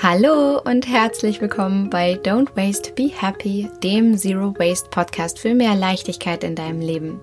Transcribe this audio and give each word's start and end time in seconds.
Hallo 0.00 0.60
und 0.64 0.86
herzlich 0.86 1.40
willkommen 1.40 1.90
bei 1.90 2.12
Don't 2.12 2.54
Waste, 2.54 2.92
Be 2.92 3.10
Happy, 3.12 3.68
dem 3.82 4.16
Zero 4.16 4.54
Waste 4.56 4.88
Podcast 4.90 5.40
für 5.40 5.54
mehr 5.54 5.74
Leichtigkeit 5.74 6.44
in 6.44 6.54
deinem 6.54 6.80
Leben. 6.80 7.20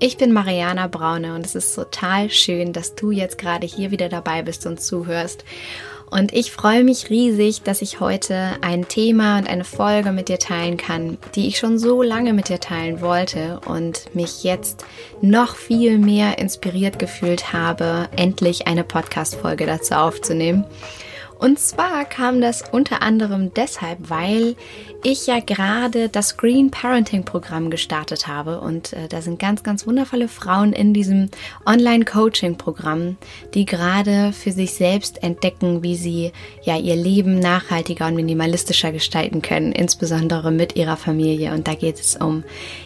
Ich 0.00 0.16
bin 0.16 0.32
Mariana 0.32 0.88
Braune 0.88 1.36
und 1.36 1.46
es 1.46 1.54
ist 1.54 1.76
total 1.76 2.28
schön, 2.28 2.72
dass 2.72 2.96
du 2.96 3.12
jetzt 3.12 3.38
gerade 3.38 3.64
hier 3.64 3.92
wieder 3.92 4.08
dabei 4.08 4.42
bist 4.42 4.66
und 4.66 4.80
zuhörst. 4.80 5.44
Und 6.10 6.32
ich 6.32 6.50
freue 6.50 6.82
mich 6.82 7.10
riesig, 7.10 7.62
dass 7.62 7.80
ich 7.80 8.00
heute 8.00 8.56
ein 8.60 8.88
Thema 8.88 9.38
und 9.38 9.48
eine 9.48 9.64
Folge 9.64 10.10
mit 10.10 10.28
dir 10.28 10.40
teilen 10.40 10.78
kann, 10.78 11.18
die 11.36 11.46
ich 11.46 11.58
schon 11.58 11.78
so 11.78 12.02
lange 12.02 12.32
mit 12.32 12.48
dir 12.48 12.58
teilen 12.58 13.00
wollte 13.00 13.60
und 13.66 14.12
mich 14.16 14.42
jetzt 14.42 14.84
noch 15.20 15.54
viel 15.54 15.98
mehr 15.98 16.38
inspiriert 16.38 16.98
gefühlt 16.98 17.52
habe, 17.52 18.08
endlich 18.16 18.66
eine 18.66 18.82
Podcast-Folge 18.82 19.64
dazu 19.64 19.94
aufzunehmen. 19.94 20.64
Und 21.38 21.58
zwar 21.58 22.04
kam 22.04 22.40
das 22.40 22.64
unter 22.72 23.02
anderem 23.02 23.52
deshalb, 23.52 24.08
weil 24.08 24.56
ich 25.02 25.26
ja 25.26 25.38
gerade 25.40 26.08
das 26.08 26.36
Green 26.36 26.70
Parenting 26.70 27.24
Programm 27.24 27.70
gestartet 27.70 28.26
habe 28.26 28.60
und 28.60 28.92
äh, 28.92 29.06
da 29.08 29.20
sind 29.20 29.38
ganz, 29.38 29.62
ganz 29.62 29.86
wundervolle 29.86 30.28
Frauen 30.28 30.72
in 30.72 30.94
diesem 30.94 31.30
Online-Coaching-Programm, 31.64 33.16
die 33.54 33.66
gerade 33.66 34.32
für 34.32 34.50
sich 34.50 34.74
selbst 34.74 35.22
entdecken, 35.22 35.82
wie 35.82 35.96
sie 35.96 36.32
ja 36.62 36.76
ihr 36.76 36.96
Leben 36.96 37.38
nachhaltiger 37.38 38.06
und 38.06 38.16
minimalistischer 38.16 38.90
gestalten 38.90 39.42
können, 39.42 39.72
insbesondere 39.72 40.50
mit 40.50 40.74
ihrer 40.74 40.96
Familie. 40.96 41.52
Und 41.52 41.68
da 41.68 41.74
geht 41.74 42.00
es 42.00 42.16
um 42.16 42.42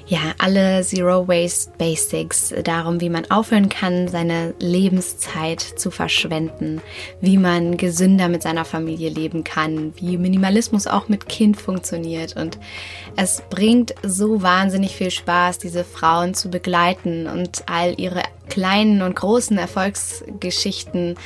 ja 0.07 0.21
alle 0.39 0.83
Zero 0.83 1.27
Waste 1.29 1.73
Basics, 1.79 2.53
darum, 2.65 3.01
wie 3.01 3.11
man 3.11 3.31
aufhören 3.31 3.69
kann, 3.69 4.09
seine 4.09 4.55
Lebenszeit 4.59 5.61
zu 5.61 5.91
verschwenden, 5.91 6.83
wie 7.21 7.39
man 7.39 7.77
gesünder 7.77 8.29
mit 8.29 8.40
mit 8.41 8.45
seiner 8.45 8.65
Familie 8.65 9.11
leben 9.11 9.45
kann, 9.45 9.93
wie 9.97 10.17
Minimalismus 10.17 10.87
auch 10.87 11.09
mit 11.09 11.28
Kind 11.28 11.61
funktioniert. 11.61 12.37
Und 12.37 12.59
es 13.14 13.42
bringt 13.51 13.95
so 14.03 14.41
wahnsinnig 14.41 14.97
viel 14.97 15.11
Spaß, 15.11 15.59
diese 15.59 15.84
Frauen 15.84 16.33
zu 16.33 16.48
begleiten 16.48 17.27
und 17.27 17.64
all 17.67 18.01
ihre 18.01 18.23
kleinen 18.48 19.03
und 19.03 19.14
großen 19.14 19.59
Erfolgsgeschichten 19.59 21.17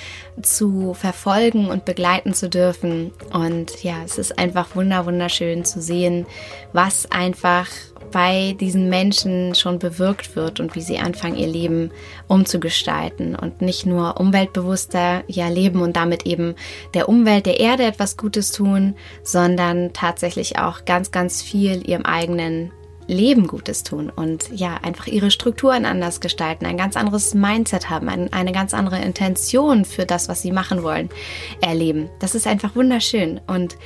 zu 0.43 0.93
verfolgen 0.95 1.69
und 1.69 1.85
begleiten 1.85 2.35
zu 2.35 2.49
dürfen. 2.51 3.13
Und 3.33 3.85
ja, 3.85 4.03
es 4.05 4.19
ist 4.19 4.37
einfach 4.37 4.75
wunder 4.75 5.07
wunderschön 5.07 5.65
zu 5.65 5.81
sehen, 5.81 6.27
was 6.73 7.09
einfach 7.13 7.69
bei 8.11 8.57
diesen 8.61 8.89
Menschen 8.89 9.55
schon 9.55 9.79
bewirkt 9.79 10.37
wird 10.37 10.61
und 10.61 10.75
wie 10.75 10.81
sie 10.81 10.99
anfangen, 10.99 11.37
ihr 11.37 11.47
Leben 11.47 11.91
umzugestalten 12.29 13.37
und 13.37 13.63
nicht 13.63 13.87
nur 13.87 14.21
umweltbewusster 14.21 15.25
ja 15.27 15.49
leben 15.49 15.83
und 15.83 15.97
damit 15.97 16.27
eben 16.27 16.55
der 16.95 17.09
Umwelt, 17.09 17.47
der 17.47 17.61
Erde 17.61 17.85
etwas 17.85 18.17
Gutes 18.17 18.53
tun, 18.53 18.95
sondern 19.23 19.93
tatsächlich 19.93 20.59
auch 20.59 20.85
ganz, 20.85 21.11
ganz 21.11 21.43
viel 21.43 21.89
ihrem 21.89 22.05
eigenen 22.05 22.73
Leben 23.07 23.47
Gutes 23.47 23.83
tun 23.83 24.11
und 24.11 24.51
ja, 24.53 24.79
einfach 24.83 25.07
ihre 25.07 25.31
Strukturen 25.31 25.85
anders 25.85 26.21
gestalten, 26.21 26.65
ein 26.65 26.79
ganz 26.79 26.97
anderes 26.97 27.35
Mindset 27.35 27.91
haben, 27.91 28.09
ein, 28.09 28.33
eine 28.33 28.53
ganz 28.53 28.73
andere 28.73 28.99
Intention 28.99 29.85
für 29.85 30.07
das, 30.07 30.29
was 30.29 30.43
sie 30.43 30.53
machen 30.53 30.83
wollen, 30.83 31.11
erleben. 31.61 32.09
Das 32.21 32.35
ist 32.35 32.47
einfach 32.47 32.75
wunderschön 32.75 33.41
und 33.47 33.77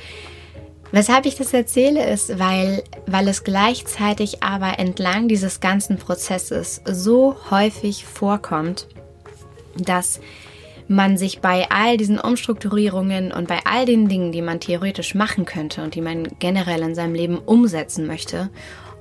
Weshalb 0.91 1.25
ich 1.27 1.35
das 1.35 1.53
erzähle, 1.53 2.09
ist, 2.09 2.39
weil, 2.39 2.83
weil 3.05 3.27
es 3.27 3.43
gleichzeitig 3.43 4.41
aber 4.41 4.79
entlang 4.79 5.27
dieses 5.27 5.59
ganzen 5.59 5.97
Prozesses 5.97 6.81
so 6.85 7.35
häufig 7.51 8.05
vorkommt, 8.05 8.87
dass 9.77 10.19
man 10.87 11.17
sich 11.17 11.41
bei 11.41 11.69
all 11.69 11.97
diesen 11.97 12.19
Umstrukturierungen 12.19 13.31
und 13.31 13.47
bei 13.47 13.59
all 13.65 13.85
den 13.85 14.09
Dingen, 14.09 14.31
die 14.31 14.41
man 14.41 14.59
theoretisch 14.59 15.13
machen 15.13 15.45
könnte 15.45 15.83
und 15.83 15.93
die 15.93 16.01
man 16.01 16.27
generell 16.39 16.81
in 16.81 16.95
seinem 16.95 17.13
Leben 17.13 17.37
umsetzen 17.37 18.07
möchte, 18.07 18.49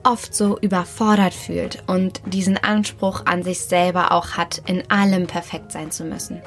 oft 0.04 0.34
so 0.34 0.58
überfordert 0.58 1.32
fühlt 1.32 1.82
und 1.86 2.20
diesen 2.26 2.58
Anspruch 2.58 3.24
an 3.24 3.42
sich 3.42 3.60
selber 3.60 4.12
auch 4.12 4.32
hat, 4.32 4.62
in 4.66 4.88
allem 4.90 5.26
perfekt 5.26 5.72
sein 5.72 5.90
zu 5.90 6.04
müssen. 6.04 6.42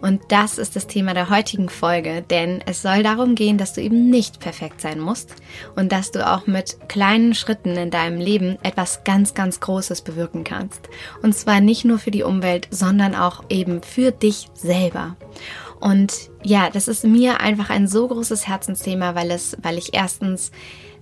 Und 0.00 0.20
das 0.28 0.58
ist 0.58 0.76
das 0.76 0.86
Thema 0.86 1.14
der 1.14 1.30
heutigen 1.30 1.68
Folge, 1.68 2.22
denn 2.22 2.62
es 2.66 2.82
soll 2.82 3.02
darum 3.02 3.34
gehen, 3.34 3.58
dass 3.58 3.72
du 3.72 3.80
eben 3.80 4.10
nicht 4.10 4.40
perfekt 4.40 4.80
sein 4.80 5.00
musst 5.00 5.34
und 5.76 5.92
dass 5.92 6.10
du 6.10 6.26
auch 6.26 6.46
mit 6.46 6.88
kleinen 6.88 7.34
Schritten 7.34 7.76
in 7.76 7.90
deinem 7.90 8.18
Leben 8.18 8.58
etwas 8.62 9.04
ganz, 9.04 9.34
ganz 9.34 9.60
Großes 9.60 10.02
bewirken 10.02 10.44
kannst. 10.44 10.88
Und 11.22 11.34
zwar 11.34 11.60
nicht 11.60 11.84
nur 11.84 11.98
für 11.98 12.10
die 12.10 12.22
Umwelt, 12.22 12.68
sondern 12.70 13.14
auch 13.14 13.44
eben 13.48 13.82
für 13.82 14.10
dich 14.10 14.48
selber. 14.54 15.16
Und 15.80 16.30
ja, 16.42 16.70
das 16.70 16.88
ist 16.88 17.04
mir 17.04 17.40
einfach 17.40 17.70
ein 17.70 17.86
so 17.88 18.08
großes 18.08 18.48
Herzensthema, 18.48 19.14
weil 19.14 19.30
es, 19.30 19.56
weil 19.62 19.76
ich 19.76 19.92
erstens 19.92 20.50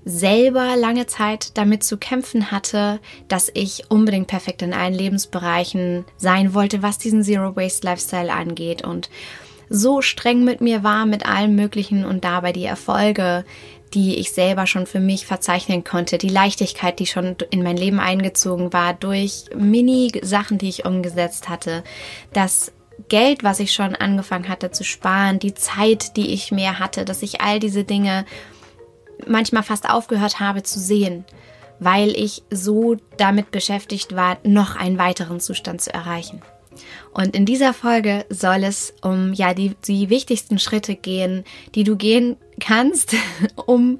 selber 0.04 0.76
lange 0.76 1.06
Zeit 1.06 1.56
damit 1.56 1.84
zu 1.84 1.96
kämpfen 1.96 2.50
hatte, 2.50 3.00
dass 3.28 3.50
ich 3.54 3.84
unbedingt 3.88 4.26
perfekt 4.26 4.62
in 4.62 4.74
allen 4.74 4.94
Lebensbereichen 4.94 6.04
sein 6.16 6.54
wollte, 6.54 6.82
was 6.82 6.98
diesen 6.98 7.22
Zero 7.22 7.54
Waste 7.56 7.86
Lifestyle 7.86 8.32
angeht 8.32 8.82
und 8.82 9.10
so 9.68 10.02
streng 10.02 10.44
mit 10.44 10.60
mir 10.60 10.82
war, 10.82 11.06
mit 11.06 11.24
allem 11.24 11.54
Möglichen 11.54 12.04
und 12.04 12.24
dabei 12.24 12.52
die 12.52 12.64
Erfolge, 12.64 13.44
die 13.94 14.16
ich 14.16 14.32
selber 14.32 14.66
schon 14.66 14.86
für 14.86 15.00
mich 15.00 15.26
verzeichnen 15.26 15.84
konnte, 15.84 16.18
die 16.18 16.28
Leichtigkeit, 16.28 16.98
die 16.98 17.06
schon 17.06 17.36
in 17.50 17.62
mein 17.62 17.76
Leben 17.76 18.00
eingezogen 18.00 18.72
war, 18.72 18.94
durch 18.94 19.44
Mini-Sachen, 19.54 20.58
die 20.58 20.68
ich 20.68 20.84
umgesetzt 20.84 21.48
hatte, 21.48 21.84
das 22.32 22.72
Geld, 23.08 23.42
was 23.42 23.60
ich 23.60 23.72
schon 23.72 23.94
angefangen 23.94 24.48
hatte 24.48 24.70
zu 24.70 24.84
sparen, 24.84 25.38
die 25.38 25.54
Zeit, 25.54 26.16
die 26.16 26.32
ich 26.32 26.52
mehr 26.52 26.78
hatte, 26.78 27.04
dass 27.04 27.22
ich 27.22 27.40
all 27.40 27.58
diese 27.58 27.84
Dinge 27.84 28.24
manchmal 29.26 29.62
fast 29.62 29.88
aufgehört 29.88 30.40
habe 30.40 30.62
zu 30.62 30.78
sehen, 30.78 31.24
weil 31.78 32.10
ich 32.10 32.42
so 32.50 32.96
damit 33.16 33.50
beschäftigt 33.50 34.14
war, 34.14 34.38
noch 34.44 34.76
einen 34.76 34.98
weiteren 34.98 35.40
Zustand 35.40 35.80
zu 35.80 35.92
erreichen. 35.92 36.42
Und 37.12 37.36
in 37.36 37.44
dieser 37.44 37.74
Folge 37.74 38.24
soll 38.30 38.64
es 38.64 38.94
um 39.02 39.32
ja 39.34 39.54
die, 39.54 39.74
die 39.86 40.08
wichtigsten 40.08 40.58
Schritte 40.58 40.94
gehen, 40.94 41.44
die 41.74 41.84
du 41.84 41.96
gehen 41.96 42.36
kannst, 42.60 43.14
um 43.66 43.98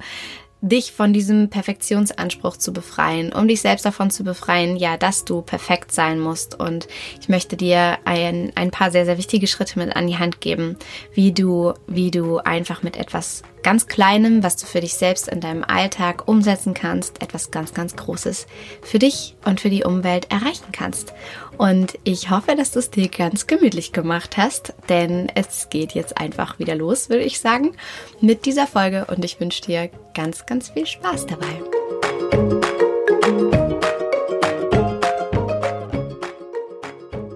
dich 0.63 0.93
von 0.93 1.11
diesem 1.11 1.49
Perfektionsanspruch 1.49 2.55
zu 2.55 2.71
befreien, 2.71 3.33
um 3.33 3.49
dich 3.49 3.59
selbst 3.59 3.85
davon 3.85 4.09
zu 4.09 4.23
befreien, 4.23 4.77
ja, 4.77 4.95
dass 4.95 5.25
du 5.25 5.41
perfekt 5.41 5.91
sein 5.91 6.19
musst. 6.19 6.57
Und 6.57 6.87
ich 7.19 7.27
möchte 7.27 7.57
dir 7.57 7.97
ein, 8.05 8.53
ein 8.55 8.71
paar 8.71 8.89
sehr, 8.89 9.05
sehr 9.05 9.17
wichtige 9.17 9.47
Schritte 9.47 9.77
mit 9.77 9.93
an 9.93 10.07
die 10.07 10.17
Hand 10.17 10.39
geben, 10.39 10.77
wie 11.13 11.33
du, 11.33 11.73
wie 11.87 12.11
du 12.11 12.37
einfach 12.37 12.81
mit 12.81 12.95
etwas 12.95 13.43
ganz 13.63 13.87
Kleinem, 13.87 14.43
was 14.43 14.57
du 14.57 14.65
für 14.65 14.81
dich 14.81 14.93
selbst 14.93 15.27
in 15.27 15.39
deinem 15.39 15.63
Alltag 15.63 16.27
umsetzen 16.27 16.73
kannst, 16.73 17.21
etwas 17.21 17.49
ganz, 17.49 17.73
ganz 17.73 17.95
Großes 17.95 18.45
für 18.81 18.99
dich 18.99 19.35
und 19.45 19.61
für 19.61 19.69
die 19.69 19.83
Umwelt 19.83 20.29
erreichen 20.29 20.71
kannst. 20.71 21.13
Und 21.57 21.97
ich 22.03 22.29
hoffe, 22.29 22.55
dass 22.55 22.71
du 22.71 22.79
es 22.79 22.91
dir 22.91 23.07
ganz 23.07 23.47
gemütlich 23.47 23.93
gemacht 23.93 24.37
hast, 24.37 24.73
denn 24.89 25.31
es 25.33 25.69
geht 25.69 25.93
jetzt 25.93 26.17
einfach 26.17 26.59
wieder 26.59 26.75
los, 26.75 27.09
würde 27.09 27.23
ich 27.23 27.39
sagen, 27.39 27.75
mit 28.21 28.45
dieser 28.45 28.67
Folge 28.67 29.05
und 29.05 29.23
ich 29.23 29.39
wünsche 29.39 29.61
dir 29.61 29.89
ganz, 30.13 30.45
ganz 30.45 30.69
viel 30.69 30.85
Spaß 30.85 31.27
dabei. 31.27 32.72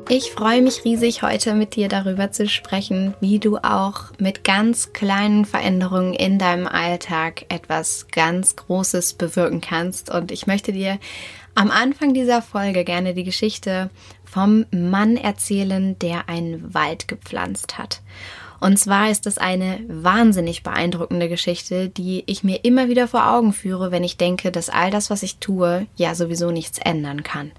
Ich 0.10 0.32
freue 0.32 0.62
mich 0.62 0.86
riesig, 0.86 1.22
heute 1.22 1.54
mit 1.54 1.76
dir 1.76 1.90
darüber 1.90 2.32
zu 2.32 2.48
sprechen, 2.48 3.14
wie 3.20 3.40
du 3.40 3.58
auch 3.58 4.06
mit 4.20 4.46
ganz 4.46 4.94
kleinen 4.94 5.44
Veränderungen 5.44 6.14
in 6.14 6.40
deinem 6.40 6.66
Alltag 6.66 7.44
etwas 7.50 8.08
ganz 8.10 8.56
Großes 8.56 9.16
bewirken 9.16 9.60
kannst. 9.60 10.10
Und 10.10 10.32
ich 10.32 10.48
möchte 10.48 10.72
dir 10.72 10.98
am 11.56 11.72
Anfang 11.72 12.14
dieser 12.14 12.42
Folge 12.42 12.86
gerne 12.86 13.16
die 13.16 13.26
Geschichte 13.26 13.90
vom 14.24 14.66
Mann 14.72 15.18
erzählen, 15.18 16.00
der 16.00 16.30
einen 16.30 16.74
Wald 16.74 17.10
gepflanzt 17.10 17.78
hat. 17.78 18.02
Und 18.62 18.80
zwar 18.80 19.12
ist 19.12 19.28
es 19.28 19.38
eine 19.38 19.82
wahnsinnig 19.90 20.64
beeindruckende 20.64 21.28
Geschichte, 21.28 21.90
die 21.90 22.24
ich 22.28 22.46
mir 22.46 22.64
immer 22.64 22.88
wieder 22.88 23.10
vor 23.10 23.30
Augen 23.30 23.52
führe, 23.52 23.92
wenn 23.92 24.06
ich 24.06 24.16
denke, 24.16 24.54
dass 24.54 24.70
all 24.70 24.90
das, 24.90 25.10
was 25.10 25.22
ich 25.22 25.40
tue, 25.40 25.86
ja 25.98 26.16
sowieso 26.16 26.52
nichts 26.52 26.80
ändern 26.80 27.24
kann. 27.24 27.52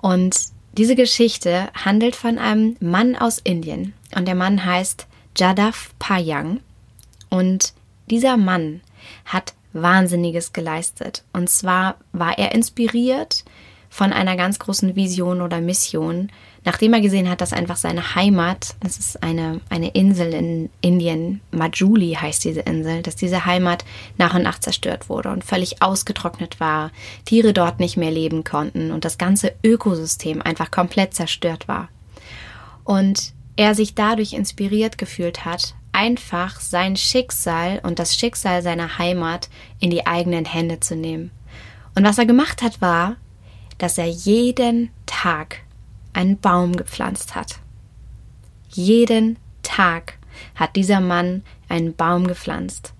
Und 0.00 0.51
diese 0.76 0.96
Geschichte 0.96 1.68
handelt 1.74 2.16
von 2.16 2.38
einem 2.38 2.76
Mann 2.80 3.16
aus 3.16 3.38
Indien 3.38 3.92
und 4.16 4.26
der 4.26 4.34
Mann 4.34 4.64
heißt 4.64 5.06
Jadav 5.36 5.90
Payang 5.98 6.60
und 7.28 7.74
dieser 8.06 8.36
Mann 8.36 8.80
hat 9.24 9.54
Wahnsinniges 9.72 10.52
geleistet. 10.52 11.24
Und 11.32 11.48
zwar 11.48 11.96
war 12.12 12.38
er 12.38 12.52
inspiriert 12.52 13.44
von 13.88 14.12
einer 14.12 14.36
ganz 14.36 14.58
großen 14.58 14.96
Vision 14.96 15.40
oder 15.40 15.60
Mission, 15.60 16.30
nachdem 16.64 16.92
er 16.94 17.00
gesehen 17.00 17.28
hat, 17.28 17.40
dass 17.40 17.52
einfach 17.52 17.76
seine 17.76 18.14
Heimat, 18.14 18.74
das 18.80 18.98
ist 18.98 19.22
eine, 19.22 19.60
eine 19.68 19.88
Insel 19.90 20.32
in 20.32 20.70
Indien, 20.80 21.40
Majuli 21.50 22.16
heißt 22.20 22.44
diese 22.44 22.60
Insel, 22.60 23.02
dass 23.02 23.16
diese 23.16 23.44
Heimat 23.44 23.84
nach 24.18 24.34
und 24.34 24.42
nach 24.42 24.58
zerstört 24.60 25.08
wurde 25.08 25.30
und 25.30 25.44
völlig 25.44 25.82
ausgetrocknet 25.82 26.60
war, 26.60 26.90
Tiere 27.24 27.52
dort 27.52 27.80
nicht 27.80 27.96
mehr 27.96 28.10
leben 28.10 28.44
konnten 28.44 28.92
und 28.92 29.04
das 29.04 29.18
ganze 29.18 29.54
Ökosystem 29.64 30.40
einfach 30.40 30.70
komplett 30.70 31.14
zerstört 31.14 31.68
war. 31.68 31.88
Und 32.84 33.32
er 33.56 33.74
sich 33.74 33.94
dadurch 33.94 34.32
inspiriert 34.32 34.98
gefühlt 34.98 35.44
hat, 35.44 35.74
einfach 35.92 36.58
sein 36.60 36.96
Schicksal 36.96 37.80
und 37.82 37.98
das 37.98 38.16
Schicksal 38.16 38.62
seiner 38.62 38.98
Heimat 38.98 39.48
in 39.78 39.90
die 39.90 40.06
eigenen 40.06 40.44
Hände 40.44 40.80
zu 40.80 40.96
nehmen. 40.96 41.30
Und 41.94 42.04
was 42.04 42.18
er 42.18 42.26
gemacht 42.26 42.62
hat, 42.62 42.80
war, 42.80 43.16
dass 43.78 43.98
er 43.98 44.06
jeden 44.06 44.90
Tag 45.06 45.58
einen 46.12 46.38
Baum 46.38 46.76
gepflanzt 46.76 47.34
hat. 47.34 47.60
Jeden 48.68 49.38
Tag 49.62 50.18
hat 50.54 50.76
dieser 50.76 51.00
Mann 51.00 51.42
einen 51.68 51.94
Baum 51.94 52.26
gepflanzt. 52.26 52.94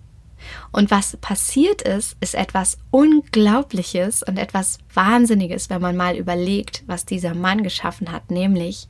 Und 0.73 0.91
was 0.91 1.17
passiert 1.19 1.82
ist, 1.82 2.17
ist 2.20 2.35
etwas 2.35 2.79
Unglaubliches 2.91 4.23
und 4.23 4.38
etwas 4.38 4.79
Wahnsinniges, 4.93 5.70
wenn 5.70 5.81
man 5.81 5.97
mal 5.97 6.17
überlegt, 6.17 6.82
was 6.87 7.06
dieser 7.06 7.35
Mann 7.35 7.62
geschaffen 7.62 8.11
hat, 8.11 8.31
nämlich 8.31 8.88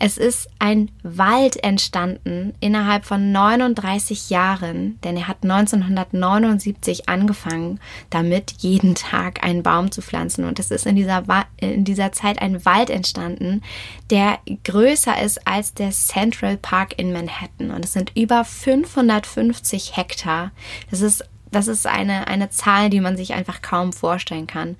es 0.00 0.16
ist 0.16 0.48
ein 0.60 0.90
Wald 1.02 1.62
entstanden 1.64 2.54
innerhalb 2.60 3.04
von 3.04 3.32
39 3.32 4.30
Jahren, 4.30 4.98
denn 5.02 5.16
er 5.16 5.26
hat 5.26 5.38
1979 5.42 7.08
angefangen, 7.08 7.80
damit 8.08 8.54
jeden 8.58 8.94
Tag 8.94 9.42
einen 9.42 9.64
Baum 9.64 9.90
zu 9.90 10.00
pflanzen. 10.00 10.44
Und 10.44 10.60
es 10.60 10.70
ist 10.70 10.86
in 10.86 10.94
dieser, 10.94 11.24
in 11.56 11.84
dieser 11.84 12.12
Zeit 12.12 12.40
ein 12.40 12.64
Wald 12.64 12.90
entstanden, 12.90 13.62
der 14.10 14.38
größer 14.64 15.20
ist 15.20 15.46
als 15.48 15.74
der 15.74 15.90
Central 15.90 16.56
Park 16.56 16.96
in 16.96 17.12
Manhattan. 17.12 17.72
Und 17.72 17.84
es 17.84 17.92
sind 17.92 18.12
über 18.16 18.44
550 18.44 19.96
Hektar. 19.96 20.52
Das 20.90 21.00
ist 21.00 21.24
das 21.50 21.66
ist 21.66 21.86
eine, 21.86 22.28
eine 22.28 22.50
Zahl, 22.50 22.90
die 22.90 23.00
man 23.00 23.16
sich 23.16 23.32
einfach 23.32 23.62
kaum 23.62 23.94
vorstellen 23.94 24.46
kann. 24.46 24.76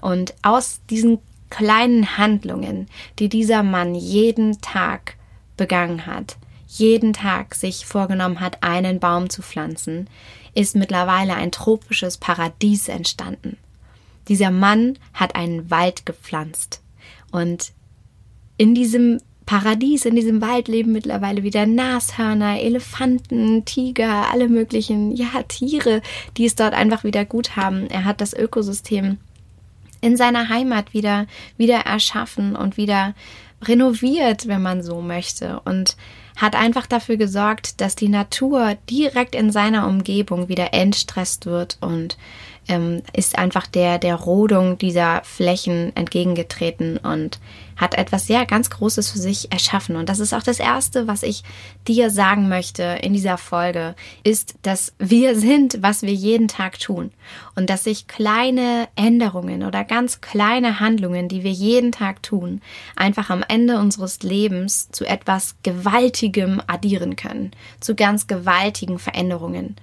Und 0.00 0.34
aus 0.42 0.80
diesen 0.90 1.20
kleinen 1.50 2.18
Handlungen, 2.18 2.86
die 3.18 3.28
dieser 3.28 3.62
Mann 3.62 3.94
jeden 3.94 4.60
Tag 4.60 5.16
begangen 5.56 6.06
hat, 6.06 6.36
jeden 6.66 7.12
Tag 7.12 7.54
sich 7.54 7.86
vorgenommen 7.86 8.40
hat, 8.40 8.62
einen 8.62 9.00
Baum 9.00 9.30
zu 9.30 9.42
pflanzen, 9.42 10.08
ist 10.54 10.76
mittlerweile 10.76 11.34
ein 11.34 11.52
tropisches 11.52 12.18
Paradies 12.18 12.88
entstanden. 12.88 13.56
Dieser 14.28 14.50
Mann 14.50 14.98
hat 15.14 15.34
einen 15.34 15.70
Wald 15.70 16.04
gepflanzt 16.04 16.82
und 17.30 17.72
in 18.56 18.74
diesem 18.74 19.20
Paradies, 19.46 20.04
in 20.04 20.14
diesem 20.14 20.42
Wald 20.42 20.68
leben 20.68 20.92
mittlerweile 20.92 21.42
wieder 21.42 21.64
Nashörner, 21.64 22.60
Elefanten, 22.60 23.64
Tiger, 23.64 24.30
alle 24.30 24.46
möglichen, 24.46 25.16
ja, 25.16 25.42
Tiere, 25.48 26.02
die 26.36 26.44
es 26.44 26.54
dort 26.54 26.74
einfach 26.74 27.02
wieder 27.02 27.24
gut 27.24 27.56
haben. 27.56 27.86
Er 27.88 28.04
hat 28.04 28.20
das 28.20 28.34
Ökosystem 28.34 29.16
in 30.00 30.16
seiner 30.16 30.48
Heimat 30.48 30.94
wieder, 30.94 31.26
wieder 31.56 31.80
erschaffen 31.80 32.56
und 32.56 32.76
wieder 32.76 33.14
renoviert, 33.62 34.46
wenn 34.46 34.62
man 34.62 34.82
so 34.82 35.00
möchte. 35.00 35.60
Und 35.64 35.96
hat 36.36 36.54
einfach 36.54 36.86
dafür 36.86 37.16
gesorgt, 37.16 37.80
dass 37.80 37.96
die 37.96 38.08
Natur 38.08 38.76
direkt 38.88 39.34
in 39.34 39.50
seiner 39.50 39.88
Umgebung 39.88 40.48
wieder 40.48 40.72
entstresst 40.72 41.46
wird 41.46 41.78
und 41.80 42.16
ähm, 42.68 43.02
ist 43.12 43.36
einfach 43.36 43.66
der, 43.66 43.98
der 43.98 44.14
Rodung 44.14 44.78
dieser 44.78 45.22
Flächen 45.24 45.90
entgegengetreten 45.96 46.96
und 46.98 47.40
hat 47.78 47.94
etwas 47.94 48.26
sehr 48.26 48.44
ganz 48.44 48.68
Großes 48.68 49.10
für 49.10 49.18
sich 49.18 49.50
erschaffen. 49.52 49.96
Und 49.96 50.08
das 50.08 50.18
ist 50.18 50.34
auch 50.34 50.42
das 50.42 50.58
Erste, 50.58 51.06
was 51.06 51.22
ich 51.22 51.44
dir 51.86 52.10
sagen 52.10 52.48
möchte 52.48 52.82
in 53.02 53.14
dieser 53.14 53.38
Folge, 53.38 53.94
ist, 54.24 54.56
dass 54.62 54.92
wir 54.98 55.38
sind, 55.38 55.78
was 55.80 56.02
wir 56.02 56.12
jeden 56.12 56.48
Tag 56.48 56.78
tun. 56.78 57.12
Und 57.54 57.70
dass 57.70 57.84
sich 57.84 58.08
kleine 58.08 58.88
Änderungen 58.96 59.62
oder 59.62 59.84
ganz 59.84 60.20
kleine 60.20 60.80
Handlungen, 60.80 61.28
die 61.28 61.44
wir 61.44 61.52
jeden 61.52 61.92
Tag 61.92 62.22
tun, 62.22 62.60
einfach 62.96 63.30
am 63.30 63.44
Ende 63.46 63.78
unseres 63.78 64.22
Lebens 64.22 64.90
zu 64.90 65.06
etwas 65.06 65.56
Gewaltigem 65.62 66.60
addieren 66.66 67.16
können. 67.16 67.52
Zu 67.80 67.94
ganz 67.94 68.26
gewaltigen 68.26 68.98
Veränderungen. 68.98 69.76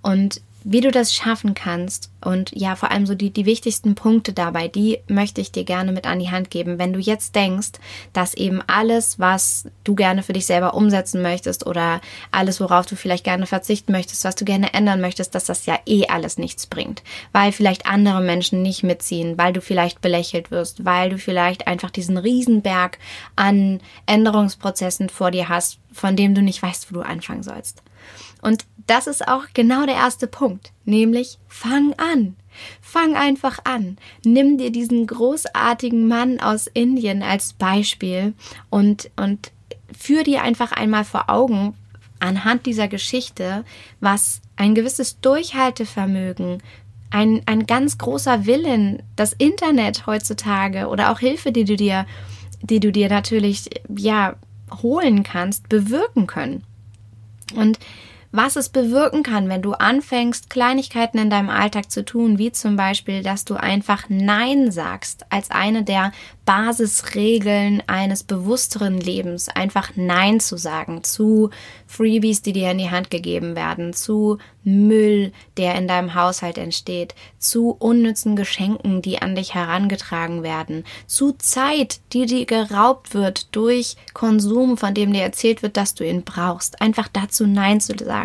Und 0.00 0.40
wie 0.64 0.80
du 0.80 0.90
das 0.90 1.14
schaffen 1.14 1.54
kannst 1.54 2.10
und 2.24 2.52
ja, 2.54 2.76
vor 2.76 2.90
allem 2.90 3.06
so 3.06 3.14
die, 3.14 3.30
die 3.30 3.46
wichtigsten 3.46 3.94
Punkte 3.94 4.32
dabei, 4.32 4.68
die 4.68 4.98
möchte 5.08 5.40
ich 5.40 5.50
dir 5.50 5.64
gerne 5.64 5.92
mit 5.92 6.06
an 6.06 6.20
die 6.20 6.30
Hand 6.30 6.50
geben. 6.50 6.78
Wenn 6.78 6.92
du 6.92 7.00
jetzt 7.00 7.34
denkst, 7.34 7.72
dass 8.12 8.34
eben 8.34 8.62
alles, 8.66 9.18
was 9.18 9.66
du 9.84 9.94
gerne 9.94 10.22
für 10.22 10.32
dich 10.32 10.46
selber 10.46 10.74
umsetzen 10.74 11.20
möchtest 11.22 11.66
oder 11.66 12.00
alles, 12.30 12.60
worauf 12.60 12.86
du 12.86 12.96
vielleicht 12.96 13.24
gerne 13.24 13.46
verzichten 13.46 13.92
möchtest, 13.92 14.24
was 14.24 14.36
du 14.36 14.44
gerne 14.44 14.72
ändern 14.74 15.00
möchtest, 15.00 15.34
dass 15.34 15.44
das 15.44 15.66
ja 15.66 15.78
eh 15.86 16.06
alles 16.06 16.38
nichts 16.38 16.66
bringt, 16.66 17.02
weil 17.32 17.52
vielleicht 17.52 17.86
andere 17.86 18.20
Menschen 18.20 18.62
nicht 18.62 18.82
mitziehen, 18.82 19.36
weil 19.38 19.52
du 19.52 19.60
vielleicht 19.60 20.00
belächelt 20.00 20.50
wirst, 20.50 20.84
weil 20.84 21.10
du 21.10 21.18
vielleicht 21.18 21.66
einfach 21.66 21.90
diesen 21.90 22.18
Riesenberg 22.18 22.98
an 23.34 23.80
Änderungsprozessen 24.06 25.08
vor 25.08 25.30
dir 25.30 25.48
hast, 25.48 25.78
von 25.92 26.16
dem 26.16 26.34
du 26.34 26.42
nicht 26.42 26.62
weißt, 26.62 26.90
wo 26.90 26.94
du 26.96 27.02
anfangen 27.02 27.42
sollst. 27.42 27.82
Und 28.42 28.66
das 28.86 29.06
ist 29.06 29.26
auch 29.26 29.44
genau 29.54 29.86
der 29.86 29.94
erste 29.94 30.26
Punkt, 30.26 30.72
nämlich 30.84 31.38
fang 31.48 31.94
an. 31.94 32.36
Fang 32.82 33.14
einfach 33.14 33.60
an. 33.64 33.96
Nimm 34.24 34.58
dir 34.58 34.70
diesen 34.70 35.06
großartigen 35.06 36.06
Mann 36.06 36.40
aus 36.40 36.66
Indien 36.66 37.22
als 37.22 37.54
Beispiel 37.54 38.34
und, 38.68 39.10
und 39.16 39.52
führ 39.96 40.24
dir 40.24 40.42
einfach 40.42 40.72
einmal 40.72 41.04
vor 41.04 41.30
Augen, 41.30 41.74
anhand 42.18 42.66
dieser 42.66 42.88
Geschichte, 42.88 43.64
was 44.00 44.42
ein 44.56 44.74
gewisses 44.74 45.20
Durchhaltevermögen, 45.20 46.62
ein, 47.10 47.42
ein 47.46 47.66
ganz 47.66 47.98
großer 47.98 48.46
Willen, 48.46 49.02
das 49.16 49.32
Internet 49.32 50.06
heutzutage 50.06 50.88
oder 50.88 51.10
auch 51.10 51.18
Hilfe, 51.18 51.52
die 51.52 51.64
du 51.64 51.76
dir, 51.76 52.06
die 52.62 52.80
du 52.80 52.90
dir 52.92 53.08
natürlich, 53.08 53.68
ja, 53.96 54.36
holen 54.82 55.22
kannst, 55.22 55.68
bewirken 55.68 56.26
können. 56.26 56.64
Und 57.54 57.78
was 58.32 58.56
es 58.56 58.70
bewirken 58.70 59.22
kann, 59.22 59.50
wenn 59.50 59.60
du 59.60 59.74
anfängst, 59.74 60.48
Kleinigkeiten 60.48 61.18
in 61.18 61.28
deinem 61.28 61.50
Alltag 61.50 61.90
zu 61.90 62.02
tun, 62.02 62.38
wie 62.38 62.50
zum 62.50 62.76
Beispiel, 62.76 63.22
dass 63.22 63.44
du 63.44 63.54
einfach 63.54 64.04
Nein 64.08 64.70
sagst, 64.72 65.26
als 65.28 65.50
eine 65.50 65.84
der 65.84 66.12
Basisregeln 66.46 67.82
eines 67.86 68.24
bewussteren 68.24 68.98
Lebens, 68.98 69.48
einfach 69.48 69.90
Nein 69.94 70.40
zu 70.40 70.56
sagen 70.56 71.04
zu 71.04 71.50
Freebies, 71.86 72.40
die 72.42 72.52
dir 72.52 72.70
in 72.70 72.78
die 72.78 72.90
Hand 72.90 73.10
gegeben 73.10 73.54
werden, 73.54 73.92
zu 73.92 74.38
Müll, 74.64 75.32
der 75.56 75.74
in 75.74 75.86
deinem 75.86 76.14
Haushalt 76.14 76.56
entsteht, 76.56 77.14
zu 77.38 77.76
unnützen 77.78 78.34
Geschenken, 78.34 79.02
die 79.02 79.20
an 79.20 79.34
dich 79.34 79.54
herangetragen 79.54 80.42
werden, 80.42 80.84
zu 81.06 81.32
Zeit, 81.32 82.00
die 82.12 82.26
dir 82.26 82.46
geraubt 82.46 83.14
wird 83.14 83.54
durch 83.54 83.96
Konsum, 84.14 84.76
von 84.76 84.94
dem 84.94 85.12
dir 85.12 85.22
erzählt 85.22 85.62
wird, 85.62 85.76
dass 85.76 85.94
du 85.94 86.04
ihn 86.04 86.22
brauchst. 86.22 86.80
Einfach 86.80 87.08
dazu 87.08 87.46
Nein 87.46 87.80
zu 87.80 87.92
sagen 88.02 88.21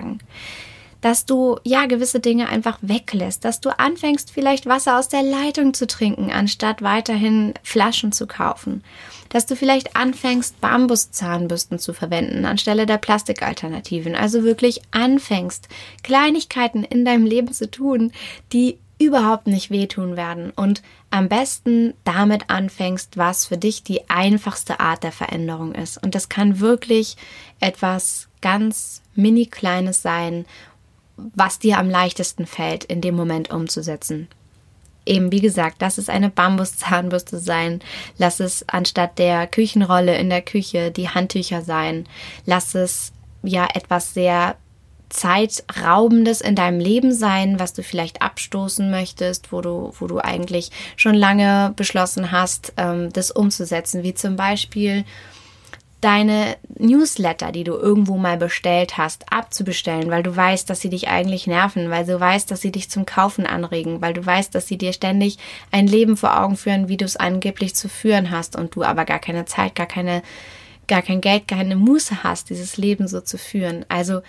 dass 1.01 1.25
du 1.25 1.57
ja 1.63 1.85
gewisse 1.85 2.19
Dinge 2.19 2.49
einfach 2.49 2.79
weglässt, 2.81 3.45
dass 3.45 3.61
du 3.61 3.69
anfängst 3.77 4.31
vielleicht 4.31 4.65
Wasser 4.65 4.97
aus 4.97 5.07
der 5.07 5.23
Leitung 5.23 5.73
zu 5.73 5.87
trinken, 5.87 6.31
anstatt 6.31 6.81
weiterhin 6.81 7.53
Flaschen 7.63 8.11
zu 8.11 8.27
kaufen, 8.27 8.83
dass 9.29 9.45
du 9.45 9.55
vielleicht 9.55 9.95
anfängst 9.95 10.59
Bambuszahnbürsten 10.59 11.79
zu 11.79 11.93
verwenden 11.93 12.45
anstelle 12.45 12.85
der 12.85 12.97
Plastikalternativen, 12.97 14.15
also 14.15 14.43
wirklich 14.43 14.81
anfängst 14.91 15.67
Kleinigkeiten 16.03 16.83
in 16.83 17.05
deinem 17.05 17.25
Leben 17.25 17.53
zu 17.53 17.69
tun, 17.69 18.11
die 18.53 18.79
überhaupt 18.99 19.45
nicht 19.45 19.69
wehtun 19.69 20.17
werden. 20.17 20.51
Und 20.51 20.81
am 21.11 21.29
besten 21.29 21.93
damit 22.03 22.49
anfängst, 22.49 23.15
was 23.15 23.45
für 23.45 23.57
dich 23.57 23.83
die 23.83 24.09
einfachste 24.09 24.79
Art 24.79 25.03
der 25.03 25.11
Veränderung 25.11 25.75
ist. 25.75 26.01
Und 26.03 26.15
das 26.15 26.29
kann 26.29 26.59
wirklich 26.59 27.15
etwas 27.59 28.27
ganz 28.41 29.03
mini 29.17 29.45
kleines 29.45 30.01
sein 30.01 30.45
was 31.17 31.59
dir 31.59 31.77
am 31.79 31.89
leichtesten 31.89 32.45
fällt, 32.45 32.83
in 32.83 33.01
dem 33.01 33.15
Moment 33.15 33.51
umzusetzen. 33.51 34.27
Eben, 35.05 35.31
wie 35.31 35.39
gesagt, 35.39 35.77
lass 35.79 35.97
es 35.97 36.09
eine 36.09 36.29
Bambuszahnbürste 36.29 37.39
sein, 37.39 37.81
lass 38.17 38.39
es 38.39 38.67
anstatt 38.67 39.17
der 39.17 39.47
Küchenrolle 39.47 40.17
in 40.17 40.29
der 40.29 40.41
Küche 40.41 40.91
die 40.91 41.09
Handtücher 41.09 41.61
sein, 41.61 42.07
lass 42.45 42.75
es 42.75 43.13
ja 43.41 43.67
etwas 43.73 44.13
sehr 44.13 44.57
zeitraubendes 45.09 46.41
in 46.41 46.55
deinem 46.55 46.81
Leben 46.81 47.13
sein, 47.13 47.59
was 47.59 47.71
du 47.71 47.81
vielleicht 47.81 48.21
abstoßen 48.21 48.91
möchtest, 48.91 49.53
wo 49.53 49.61
du, 49.61 49.93
wo 49.97 50.07
du 50.07 50.19
eigentlich 50.19 50.71
schon 50.97 51.15
lange 51.15 51.71
beschlossen 51.77 52.33
hast, 52.33 52.73
ähm, 52.75 53.13
das 53.13 53.31
umzusetzen, 53.31 54.03
wie 54.03 54.13
zum 54.13 54.35
Beispiel 54.35 55.05
deine 56.01 56.57
Newsletter, 56.77 57.51
die 57.51 57.63
du 57.63 57.73
irgendwo 57.73 58.17
mal 58.17 58.37
bestellt 58.37 58.97
hast, 58.97 59.31
abzubestellen, 59.31 60.11
weil 60.11 60.21
du 60.21 60.35
weißt, 60.35 60.69
dass 60.69 60.79
sie 60.79 60.89
dich 60.89 61.07
eigentlich 61.07 61.47
nerven, 61.47 61.89
weil 61.89 62.05
du 62.05 62.19
weißt, 62.19 62.51
dass 62.51 62.61
sie 62.61 62.71
dich 62.71 62.89
zum 62.89 63.05
Kaufen 63.05 63.47
anregen, 63.47 63.99
weil 63.99 64.13
du 64.13 64.23
weißt, 64.23 64.53
dass 64.53 64.67
sie 64.67 64.77
dir 64.77 64.93
ständig 64.93 65.39
ein 65.71 65.87
Leben 65.87 66.15
vor 66.15 66.39
Augen 66.39 66.55
führen, 66.55 66.87
wie 66.87 66.97
du 66.97 67.05
es 67.05 67.17
angeblich 67.17 67.73
zu 67.73 67.89
führen 67.89 68.29
hast 68.29 68.55
und 68.55 68.75
du 68.75 68.83
aber 68.83 69.05
gar 69.05 69.19
keine 69.19 69.45
Zeit, 69.45 69.73
gar 69.73 69.87
keine, 69.87 70.21
gar 70.87 71.01
kein 71.01 71.19
Geld, 71.19 71.47
keine 71.47 71.75
Muße 71.75 72.23
hast, 72.23 72.51
dieses 72.51 72.77
Leben 72.77 73.07
so 73.07 73.21
zu 73.21 73.39
führen. 73.39 73.83
Also 73.89 74.21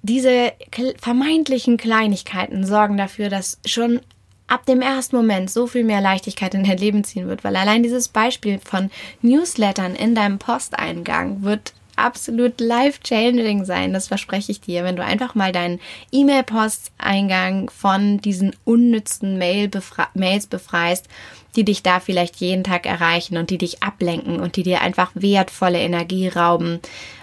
diese 0.00 0.52
vermeintlichen 0.98 1.76
Kleinigkeiten 1.76 2.66
sorgen 2.66 2.96
dafür, 2.96 3.28
dass 3.28 3.58
schon 3.66 4.00
ab 4.46 4.66
dem 4.66 4.82
ersten 4.82 5.16
Moment 5.16 5.50
so 5.50 5.66
viel 5.66 5.84
mehr 5.84 6.00
Leichtigkeit 6.00 6.54
in 6.54 6.64
dein 6.64 6.78
Leben 6.78 7.04
ziehen 7.04 7.28
wird, 7.28 7.44
weil 7.44 7.56
allein 7.56 7.82
dieses 7.82 8.08
Beispiel 8.08 8.58
von 8.58 8.90
Newslettern 9.22 9.94
in 9.94 10.14
deinem 10.14 10.38
Posteingang 10.38 11.42
wird 11.42 11.72
absolut 11.96 12.60
life-changing 12.60 13.64
sein, 13.64 13.92
das 13.92 14.08
verspreche 14.08 14.52
ich 14.52 14.60
dir, 14.60 14.84
wenn 14.84 14.96
du 14.96 15.04
einfach 15.04 15.34
mal 15.34 15.52
deinen 15.52 15.80
E-Mail-Posteingang 16.10 17.70
von 17.70 18.18
diesen 18.18 18.56
unnützen 18.64 19.38
Mail 19.38 19.68
befre 19.68 20.06
Mails 20.14 20.46
befreist, 20.46 21.08
die 21.54 21.64
dich 21.64 21.82
da 21.82 22.00
vielleicht 22.00 22.36
jeden 22.36 22.64
Tag 22.64 22.86
erreichen 22.86 23.36
und 23.36 23.50
die 23.50 23.58
dich 23.58 23.82
ablenken 23.82 24.40
und 24.40 24.56
die 24.56 24.62
dir 24.62 24.80
einfach 24.80 25.10
wertvolle 25.14 25.80
Energie 25.80 26.28
rauben 26.28 26.80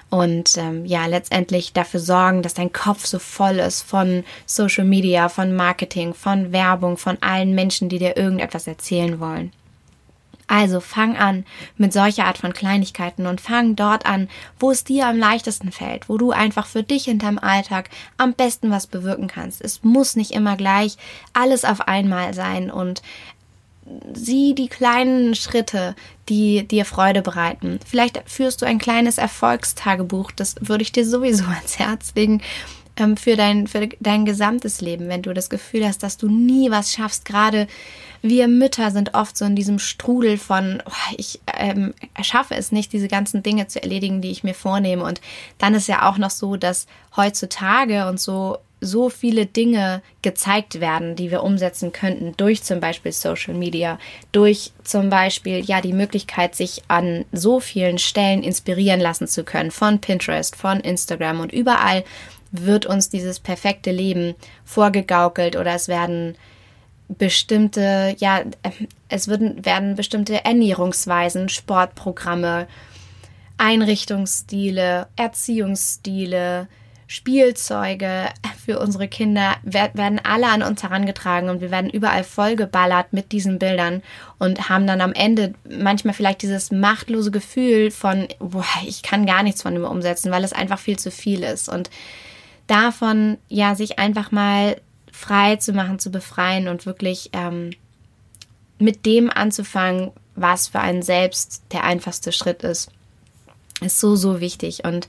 und 0.10 0.58
ähm, 0.58 0.86
ja, 0.86 1.06
letztendlich 1.06 1.74
dafür 1.74 2.00
sorgen, 2.00 2.42
dass 2.42 2.56
dein 2.56 2.74
Kopf 2.74 3.06
so 3.06 3.20
voll 3.20 3.60
ist 3.60 3.84
von 3.84 4.24
Social 4.46 4.86
Media, 4.86 5.30
von 5.30 5.56
Marketing, 5.56 6.14
von 6.14 6.52
Werbung, 6.52 6.98
von 6.98 7.18
allen 7.22 7.54
Menschen, 7.54 7.90
die 7.90 8.00
dir 8.00 8.18
irgendetwas 8.18 8.66
erzählen 8.66 9.20
wollen. 9.20 9.52
Also 10.48 10.80
fang 10.80 11.16
an 11.16 11.46
mit 11.78 11.94
solcher 11.94 12.26
Art 12.26 12.40
von 12.40 12.54
Kleinigkeiten 12.54 13.28
und 13.28 13.40
fang 13.40 13.76
dort 13.76 14.08
an, 14.08 14.28
wo 14.60 14.72
es 14.72 14.84
dir 14.84 15.06
am 15.06 15.16
leichtesten 15.16 15.72
fällt, 15.72 16.10
wo 16.10 16.18
du 16.18 16.32
einfach 16.32 16.66
für 16.66 16.82
dich 16.82 17.08
in 17.08 17.20
deinem 17.20 17.38
Alltag 17.38 17.92
am 18.18 18.34
besten 18.34 18.72
was 18.72 18.88
bewirken 18.88 19.28
kannst. 19.28 19.62
Es 19.62 19.84
muss 19.84 20.16
nicht 20.16 20.32
immer 20.32 20.58
gleich 20.58 20.98
alles 21.34 21.66
auf 21.66 21.82
einmal 21.82 22.34
sein 22.34 22.72
und 22.72 23.04
sieh 24.14 24.54
die 24.56 24.68
kleinen 24.68 25.36
Schritte, 25.36 25.96
die 26.28 26.68
dir 26.68 26.86
Freude 26.86 27.22
bereiten. 27.22 27.80
Vielleicht 27.86 28.22
führst 28.26 28.62
du 28.62 28.66
ein 28.66 28.78
kleines 28.78 29.18
Erfolgstagebuch, 29.18 30.32
das 30.32 30.56
würde 30.62 30.84
ich 30.84 30.92
dir 30.92 31.06
sowieso 31.06 31.44
ans 31.48 31.80
Herz 31.80 32.14
legen 32.16 32.42
ähm, 32.98 33.18
für 33.18 33.36
dein, 33.36 33.68
für 33.68 33.88
dein 34.00 34.26
gesamtes 34.26 34.82
Leben, 34.82 35.08
wenn 35.08 35.22
du 35.22 35.34
das 35.34 35.50
Gefühl 35.50 35.88
hast, 35.88 36.04
dass 36.04 36.18
du 36.18 36.28
nie 36.28 36.70
was 36.72 36.92
schaffst, 36.92 37.26
gerade 37.26 37.68
wir 38.22 38.48
Mütter 38.48 38.92
sind 38.92 39.14
oft 39.14 39.38
so 39.38 39.46
in 39.46 39.56
diesem 39.56 39.80
Strudel 39.80 40.38
von, 40.38 40.84
oh, 40.86 41.14
ich 41.16 41.40
ähm, 41.58 41.94
schaffe 42.22 42.56
es 42.56 42.72
nicht, 42.72 42.92
diese 42.92 43.08
ganzen 43.08 43.44
Dinge 43.44 43.68
zu 43.68 43.82
erledigen, 43.82 44.22
die 44.22 44.32
ich 44.32 44.44
mir 44.44 44.54
vornehme. 44.54 45.04
Und 45.04 45.22
dann 45.58 45.74
ist 45.74 45.88
ja 45.88 46.10
auch 46.10 46.18
noch 46.18 46.30
so, 46.30 46.58
dass 46.58 46.86
heutzutage 47.16 48.10
und 48.10 48.20
so 48.20 48.58
so 48.82 49.10
viele 49.10 49.46
Dinge 49.46 50.02
gezeigt 50.22 50.80
werden, 50.80 51.16
die 51.16 51.32
wir 51.32 51.44
umsetzen 51.44 51.92
könnten 51.92 52.34
durch 52.38 52.64
zum 52.64 52.80
Beispiel 52.80 53.12
Social 53.12 53.54
Media, 53.54 54.00
durch 54.32 54.72
zum 54.84 55.10
Beispiel 55.10 55.64
ja 55.64 55.82
die 55.82 55.94
Möglichkeit, 55.94 56.56
sich 56.56 56.84
an 56.88 57.26
so 57.32 57.60
vielen 57.60 57.98
Stellen 57.98 58.44
inspirieren 58.44 59.00
lassen 59.00 59.28
zu 59.28 59.44
können, 59.44 59.72
von 59.72 60.00
Pinterest, 60.00 60.56
von 60.56 60.80
Instagram 60.80 61.42
und 61.42 61.52
überall 61.52 62.04
wird 62.52 62.86
uns 62.86 63.10
dieses 63.10 63.40
perfekte 63.40 63.92
Leben 63.92 64.36
vorgegaukelt 64.66 65.56
oder 65.56 65.76
es 65.76 65.88
werden 65.88 66.36
bestimmte, 67.08 68.16
ja, 68.20 68.44
es 69.08 69.28
würden, 69.28 69.66
werden 69.66 69.96
bestimmte 69.96 70.46
Ernährungsweisen, 70.46 71.50
Sportprogramme, 71.50 72.68
Einrichtungsstile, 73.58 75.08
Erziehungsstile, 75.16 76.68
Spielzeuge 77.08 78.30
für 78.70 78.78
unsere 78.78 79.08
Kinder 79.08 79.56
werden 79.64 80.22
alle 80.24 80.46
an 80.46 80.62
uns 80.62 80.84
herangetragen 80.84 81.50
und 81.50 81.60
wir 81.60 81.72
werden 81.72 81.90
überall 81.90 82.24
vollgeballert 82.24 83.14
mit 83.14 83.32
diesen 83.32 83.58
Bildern 83.58 84.04
und 84.38 84.70
haben 84.70 84.86
dann 84.86 85.02
am 85.02 85.12
Ende 85.12 85.56
manchmal 85.68 86.14
vielleicht 86.14 86.44
dieses 86.44 86.70
machtlose 86.70 87.32
Gefühl 87.32 87.90
von, 87.90 88.28
boah, 88.38 88.64
ich 88.86 89.02
kann 89.02 89.26
gar 89.26 89.42
nichts 89.42 89.64
von 89.64 89.74
dem 89.74 89.86
umsetzen, 89.86 90.32
weil 90.32 90.44
es 90.44 90.54
einfach 90.54 90.78
viel 90.78 91.00
zu 91.00 91.10
viel 91.10 91.42
ist 91.42 91.68
und 91.68 91.90
davon 92.68 93.40
ja 93.48 93.74
sich 93.74 93.98
einfach 93.98 94.32
mal 94.32 94.80
frei 95.12 95.56
zu 95.56 95.74
machen, 95.74 95.98
zu 95.98 96.12
befreien 96.12 96.68
und 96.68 96.86
wirklich 96.86 97.32
ähm, 97.34 97.72
mit 98.78 99.08
dem 99.08 99.32
anzufangen, 99.32 100.12
was 100.36 100.68
für 100.68 100.80
einen 100.80 101.02
selbst 101.02 101.64
der 101.72 101.86
einfachste 101.86 102.32
Schritt 102.32 102.62
ist, 102.62 102.92
ist 103.82 104.00
so, 104.00 104.16
so 104.16 104.40
wichtig. 104.40 104.84
Und 104.84 105.08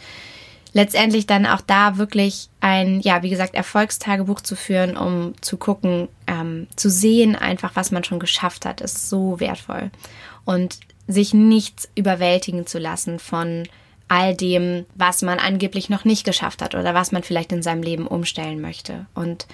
letztendlich 0.72 1.26
dann 1.26 1.46
auch 1.46 1.60
da 1.60 1.96
wirklich 1.96 2.48
ein, 2.60 3.00
ja, 3.00 3.22
wie 3.22 3.30
gesagt, 3.30 3.54
Erfolgstagebuch 3.54 4.40
zu 4.40 4.56
führen, 4.56 4.96
um 4.96 5.34
zu 5.40 5.56
gucken, 5.56 6.08
ähm, 6.26 6.66
zu 6.76 6.90
sehen 6.90 7.36
einfach, 7.36 7.72
was 7.74 7.90
man 7.90 8.04
schon 8.04 8.20
geschafft 8.20 8.64
hat, 8.64 8.80
ist 8.80 9.08
so 9.08 9.40
wertvoll. 9.40 9.90
Und 10.44 10.78
sich 11.06 11.34
nichts 11.34 11.88
überwältigen 11.94 12.66
zu 12.66 12.78
lassen 12.78 13.18
von 13.18 13.68
all 14.08 14.34
dem, 14.34 14.86
was 14.94 15.22
man 15.22 15.38
angeblich 15.38 15.88
noch 15.88 16.04
nicht 16.04 16.24
geschafft 16.24 16.62
hat 16.62 16.74
oder 16.74 16.94
was 16.94 17.12
man 17.12 17.22
vielleicht 17.22 17.52
in 17.52 17.62
seinem 17.62 17.82
Leben 17.82 18.06
umstellen 18.06 18.60
möchte. 18.60 19.06
Und 19.14 19.46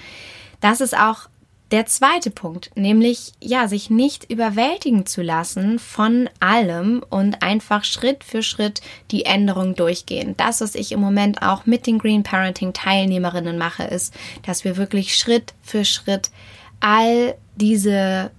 das 0.61 0.81
ist 0.81 0.97
auch 0.97 1.29
der 1.73 1.87
zweite 1.87 2.31
Punkt, 2.31 2.71
nämlich 2.77 3.33
ja, 3.41 3.67
sich 3.67 3.91
nicht 3.91 4.31
überwältigen 4.31 5.05
zu 5.05 5.21
lassen 5.21 5.81
von 5.81 6.31
allem 6.39 7.05
und 7.11 7.43
einfach 7.43 7.83
Schritt 7.83 8.23
für 8.23 8.43
Schritt 8.43 8.81
die 9.11 9.25
Änderung 9.25 9.75
durchgehen. 9.75 10.35
Das, 10.37 10.61
was 10.61 10.77
ich 10.77 10.93
im 10.93 11.01
Moment 11.01 11.43
auch 11.43 11.67
mit 11.67 11.87
den 11.87 11.99
Green 11.99 12.23
Parenting 12.23 12.73
Teilnehmerinnen 12.73 13.59
mache, 13.59 13.83
ist, 13.85 14.15
dass 14.45 14.65
wir 14.65 14.77
wirklich 14.77 15.17
Schritt 15.17 15.55
für 15.61 15.85
Schritt 15.85 16.31
all 16.79 17.35
diese 17.57 18.31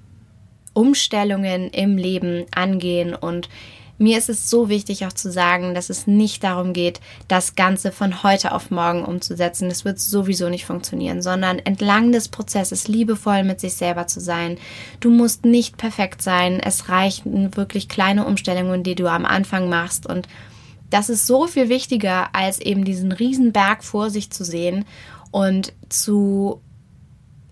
Umstellungen 0.74 1.70
im 1.72 1.98
Leben 1.98 2.46
angehen 2.52 3.14
und 3.14 3.50
mir 3.98 4.18
ist 4.18 4.30
es 4.30 4.50
so 4.50 4.70
wichtig 4.70 5.06
auch 5.06 5.13
zu 5.13 5.32
sagen, 5.32 5.74
dass 5.74 5.89
es 5.89 6.08
nicht 6.08 6.44
darum 6.44 6.74
geht, 6.74 7.00
das 7.27 7.56
Ganze 7.56 7.92
von 7.92 8.24
heute 8.24 8.51
auf 8.51 8.70
morgen 8.70 9.04
umzusetzen. 9.04 9.70
Das 9.70 9.86
wird 9.86 10.00
sowieso 10.00 10.50
nicht 10.50 10.66
funktionieren, 10.66 11.22
sondern 11.22 11.60
entlang 11.60 12.12
des 12.12 12.30
Prozesses 12.30 12.88
liebevoll 12.88 13.44
mit 13.44 13.60
sich 13.60 13.74
selber 13.74 14.08
zu 14.08 14.20
sein. 14.20 14.58
Du 15.00 15.10
musst 15.10 15.46
nicht 15.46 15.77
perfekt 15.77 16.22
sein. 16.22 16.60
Es 16.60 16.89
reichen 16.89 17.56
wirklich 17.56 17.89
kleine 17.89 18.25
Umstellungen, 18.25 18.84
die 18.84 18.96
du 18.96 19.08
am 19.08 19.25
Anfang 19.25 19.70
machst 19.70 20.06
und 20.06 20.27
das 20.89 21.10
ist 21.10 21.27
so 21.27 21.48
viel 21.48 21.68
wichtiger, 21.68 22.34
als 22.34 22.62
eben 22.62 22.86
diesen 22.86 23.12
Riesenberg 23.12 23.84
vor 23.84 24.10
sich 24.10 24.30
zu 24.32 24.46
sehen 24.46 24.86
und 25.32 25.74
zu 25.89 26.62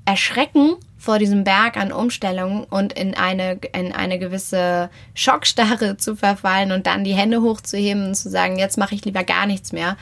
erschrecken 0.06 0.76
vor 1.06 1.20
diesem 1.20 1.44
Berg 1.44 1.78
an 1.78 1.92
Umstellungen 1.92 2.64
und 2.64 2.92
in 2.92 3.14
eine, 3.14 3.60
in 3.74 3.92
eine 3.92 4.18
gewisse 4.18 4.90
Schockstarre 5.14 5.98
zu 5.98 6.16
verfallen 6.16 6.72
und 6.72 6.88
dann 6.88 7.04
die 7.04 7.14
Hände 7.14 7.44
hochzuheben 7.44 8.08
und 8.08 8.16
zu 8.16 8.28
sagen, 8.28 8.58
jetzt 8.58 8.80
mache 8.80 8.96
ich 8.96 9.06
lieber 9.06 9.24
gar 9.24 9.46
nichts 9.46 9.72
mehr, 9.72 9.98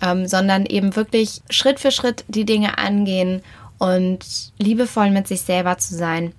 ähm, 0.00 0.26
sondern 0.26 0.64
eben 0.64 0.96
wirklich 0.96 1.42
Schritt 1.50 1.78
für 1.78 1.90
Schritt 1.90 2.24
die 2.28 2.46
Dinge 2.46 2.78
angehen 2.78 3.42
und 3.76 4.24
liebevoll 4.58 5.10
mit 5.10 5.28
sich 5.28 5.42
selber 5.42 5.76
zu 5.76 5.94
sein 5.94 6.32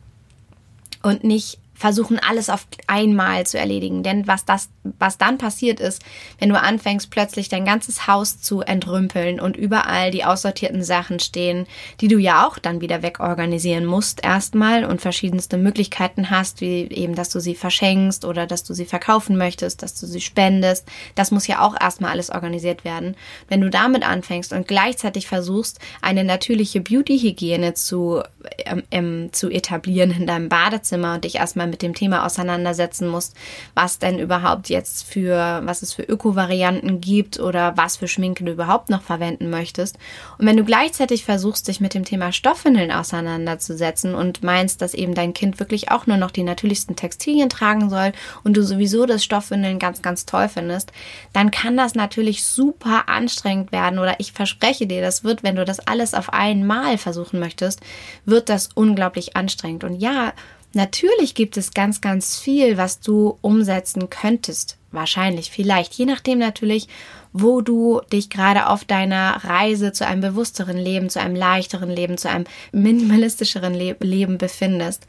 und 1.03 1.23
nicht 1.23 1.58
versuchen, 1.79 2.19
alles 2.19 2.49
auf 2.49 2.67
einmal 2.87 3.45
zu 3.45 3.57
erledigen. 3.57 4.03
Denn 4.03 4.27
was 4.27 4.43
das, 4.43 4.69
was 4.83 5.17
dann 5.17 5.37
passiert 5.37 5.79
ist, 5.79 6.03
wenn 6.37 6.49
du 6.49 6.59
anfängst, 6.59 7.09
plötzlich 7.09 7.47
dein 7.47 7.63
ganzes 7.63 8.05
Haus 8.05 8.41
zu 8.41 8.59
entrümpeln 8.59 9.39
und 9.39 9.55
überall 9.55 10.11
die 10.11 10.25
aussortierten 10.25 10.83
Sachen 10.83 11.21
stehen, 11.21 11.67
die 12.01 12.09
du 12.09 12.17
ja 12.17 12.45
auch 12.45 12.59
dann 12.59 12.81
wieder 12.81 13.01
wegorganisieren 13.01 13.85
musst 13.85 14.21
erstmal 14.25 14.83
und 14.83 14.99
verschiedenste 14.99 15.55
Möglichkeiten 15.57 16.29
hast, 16.29 16.59
wie 16.59 16.89
eben, 16.89 17.15
dass 17.15 17.29
du 17.29 17.39
sie 17.39 17.55
verschenkst 17.55 18.25
oder 18.25 18.45
dass 18.45 18.65
du 18.65 18.73
sie 18.73 18.85
verkaufen 18.85 19.37
möchtest, 19.37 19.81
dass 19.81 19.97
du 19.97 20.05
sie 20.05 20.19
spendest. 20.19 20.85
Das 21.15 21.31
muss 21.31 21.47
ja 21.47 21.61
auch 21.61 21.79
erstmal 21.79 22.11
alles 22.11 22.29
organisiert 22.29 22.83
werden. 22.83 23.15
Wenn 23.47 23.61
du 23.61 23.69
damit 23.69 24.03
anfängst 24.05 24.51
und 24.51 24.67
gleichzeitig 24.67 25.27
versuchst, 25.27 25.79
eine 26.01 26.25
natürliche 26.25 26.81
Beauty-Hygiene 26.81 27.73
zu, 27.73 28.21
ähm, 28.65 28.83
ähm, 28.91 29.29
zu 29.31 29.49
etablieren 29.49 30.11
in 30.11 30.27
deinem 30.27 30.49
Badezimmer 30.49 31.13
und 31.13 31.23
dich 31.23 31.35
erstmal 31.35 31.68
mit 31.69 31.81
dem 31.81 31.93
Thema 31.93 32.25
auseinandersetzen 32.25 33.07
musst, 33.07 33.35
was 33.73 33.99
denn 33.99 34.19
überhaupt 34.19 34.69
jetzt 34.69 35.03
für, 35.03 35.61
was 35.63 35.81
es 35.81 35.93
für 35.93 36.03
Öko-Varianten 36.03 37.01
gibt 37.01 37.39
oder 37.39 37.77
was 37.77 37.97
für 37.97 38.07
Schminke 38.07 38.43
du 38.43 38.51
überhaupt 38.51 38.89
noch 38.89 39.01
verwenden 39.01 39.49
möchtest. 39.49 39.97
Und 40.37 40.45
wenn 40.45 40.57
du 40.57 40.63
gleichzeitig 40.63 41.25
versuchst, 41.25 41.67
dich 41.67 41.79
mit 41.79 41.93
dem 41.93 42.05
Thema 42.05 42.31
Stoffwindeln 42.31 42.91
auseinanderzusetzen 42.91 44.15
und 44.15 44.43
meinst, 44.43 44.81
dass 44.81 44.93
eben 44.93 45.13
dein 45.13 45.33
Kind 45.33 45.59
wirklich 45.59 45.91
auch 45.91 46.07
nur 46.07 46.17
noch 46.17 46.31
die 46.31 46.43
natürlichsten 46.43 46.95
Textilien 46.95 47.49
tragen 47.49 47.89
soll 47.89 48.11
und 48.43 48.57
du 48.57 48.63
sowieso 48.63 49.05
das 49.05 49.23
Stoffwindeln 49.23 49.79
ganz, 49.79 50.01
ganz 50.01 50.25
toll 50.25 50.49
findest, 50.49 50.91
dann 51.33 51.51
kann 51.51 51.77
das 51.77 51.95
natürlich 51.95 52.43
super 52.43 53.07
anstrengend 53.07 53.71
werden 53.71 53.99
oder 53.99 54.15
ich 54.19 54.31
verspreche 54.31 54.87
dir, 54.87 55.01
das 55.01 55.23
wird, 55.23 55.43
wenn 55.43 55.55
du 55.55 55.65
das 55.65 55.79
alles 55.79 56.13
auf 56.13 56.33
einmal 56.33 56.97
versuchen 56.97 57.39
möchtest, 57.39 57.81
wird 58.25 58.49
das 58.49 58.69
unglaublich 58.75 59.35
anstrengend. 59.35 59.83
Und 59.83 59.95
ja, 59.95 60.33
Natürlich 60.73 61.33
gibt 61.33 61.57
es 61.57 61.73
ganz, 61.73 62.01
ganz 62.01 62.37
viel, 62.37 62.77
was 62.77 62.99
du 62.99 63.37
umsetzen 63.41 64.09
könntest. 64.09 64.77
Wahrscheinlich, 64.91 65.51
vielleicht, 65.51 65.93
je 65.95 66.05
nachdem 66.05 66.39
natürlich, 66.39 66.87
wo 67.31 67.61
du 67.61 68.01
dich 68.11 68.29
gerade 68.29 68.67
auf 68.67 68.85
deiner 68.85 69.43
Reise 69.43 69.91
zu 69.93 70.05
einem 70.05 70.21
bewussteren 70.21 70.77
Leben, 70.77 71.09
zu 71.09 71.19
einem 71.19 71.35
leichteren 71.35 71.89
Leben, 71.89 72.17
zu 72.17 72.29
einem 72.29 72.45
minimalistischeren 72.71 73.73
Le 73.73 73.95
Leben 73.99 74.37
befindest. 74.37 75.05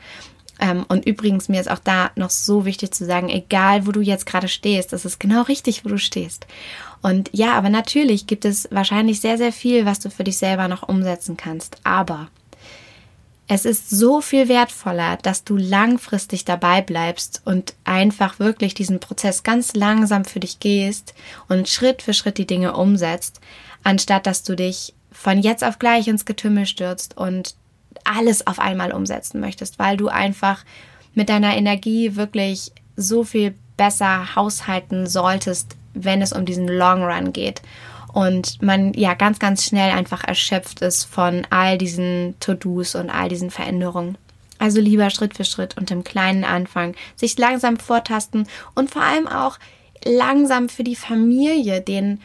Ähm, 0.61 0.85
und 0.89 1.07
übrigens, 1.07 1.49
mir 1.49 1.61
ist 1.61 1.71
auch 1.71 1.79
da 1.79 2.11
noch 2.17 2.31
so 2.31 2.67
wichtig 2.67 2.93
zu 2.93 3.07
sagen, 3.07 3.31
egal 3.31 3.87
wo 3.87 3.93
du 3.93 4.01
jetzt 4.01 4.27
gerade 4.27 4.49
stehst, 4.49 4.93
das 4.93 5.07
ist 5.07 5.19
genau 5.19 5.43
richtig, 5.43 5.85
wo 5.85 5.89
du 5.89 5.99
stehst. 5.99 6.47
Und 7.03 7.31
ja, 7.33 7.55
aber 7.55 7.71
natürlich 7.71 8.27
gibt 8.27 8.45
es 8.45 8.69
wahrscheinlich 8.71 9.21
sehr, 9.21 9.39
sehr 9.39 9.53
viel, 9.53 9.87
was 9.87 10.01
du 10.01 10.11
für 10.11 10.25
dich 10.25 10.37
selber 10.37 10.69
noch 10.69 10.87
umsetzen 10.87 11.39
kannst. 11.39 11.79
Aber 11.85 12.29
es 13.53 13.65
ist 13.65 13.91
so 13.91 14.21
viel 14.21 14.49
wertvoller, 14.49 15.17
dass 15.17 15.43
du 15.43 15.57
langfristig 15.57 16.45
dabei 16.45 16.83
bleibst 16.83 17.43
und 17.45 17.75
einfach 17.83 18.39
wirklich 18.39 18.75
diesen 18.75 19.01
Prozess 19.01 19.43
ganz 19.43 19.75
langsam 19.75 20.25
für 20.25 20.39
dich 20.39 20.61
gehst 20.61 21.15
und 21.49 21.69
Schritt 21.69 22.01
für 22.01 22.15
Schritt 22.15 22.39
die 22.39 22.47
Dinge 22.47 22.77
umsetzt, 22.77 23.41
anstatt 23.83 24.29
dass 24.29 24.45
du 24.45 24.55
dich 24.55 24.95
von 25.11 25.41
jetzt 25.41 25.65
auf 25.65 25.81
gleich 25.81 26.07
ins 26.07 26.27
Getümmel 26.27 26.65
stürzt 26.65 27.17
und 27.17 27.57
alles 28.05 28.47
auf 28.47 28.61
einmal 28.61 28.93
umsetzen 28.93 29.41
möchtest, 29.41 29.81
weil 29.81 29.97
du 29.97 30.07
einfach 30.07 30.65
mit 31.15 31.29
deiner 31.29 31.57
Energie 31.57 32.15
wirklich 32.15 32.71
so 32.95 33.25
viel 33.25 33.57
besser 33.77 34.37
haushalten 34.37 35.09
solltest, 35.09 35.77
wenn 35.93 36.23
es 36.23 36.33
um 36.33 36.45
diesen 36.45 36.69
Long 36.69 37.03
Run 37.03 37.33
geht 37.33 37.63
und 38.13 38.61
man 38.63 38.93
ja 38.95 39.15
ganz, 39.15 39.39
ganz 39.39 39.65
schnell 39.65 39.91
einfach 39.91 40.25
erschöpft 40.25 40.81
ist 40.83 41.05
von 41.05 41.47
all 41.51 41.79
diesen 41.79 42.35
To-Dos 42.41 42.95
und 42.95 43.11
all 43.11 43.29
diesen 43.29 43.51
Veränderungen. 43.51 44.19
Also 44.59 44.81
lieber 44.81 45.11
Schritt 45.11 45.35
für 45.35 45.45
Schritt 45.45 45.77
und 45.79 45.91
im 45.91 46.05
kleinen 46.05 46.45
Anfang 46.45 46.95
sich 47.17 47.39
langsam 47.39 47.79
vortasten 47.79 48.47
und 48.75 48.91
vor 48.91 49.03
allem 49.03 49.27
auch 49.27 49.59
langsam 50.05 50.69
für 50.69 50.85
die 50.85 50.97
Familie, 50.97 51.81
den 51.81 52.21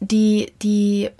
die 0.00 0.52
die 0.62 1.10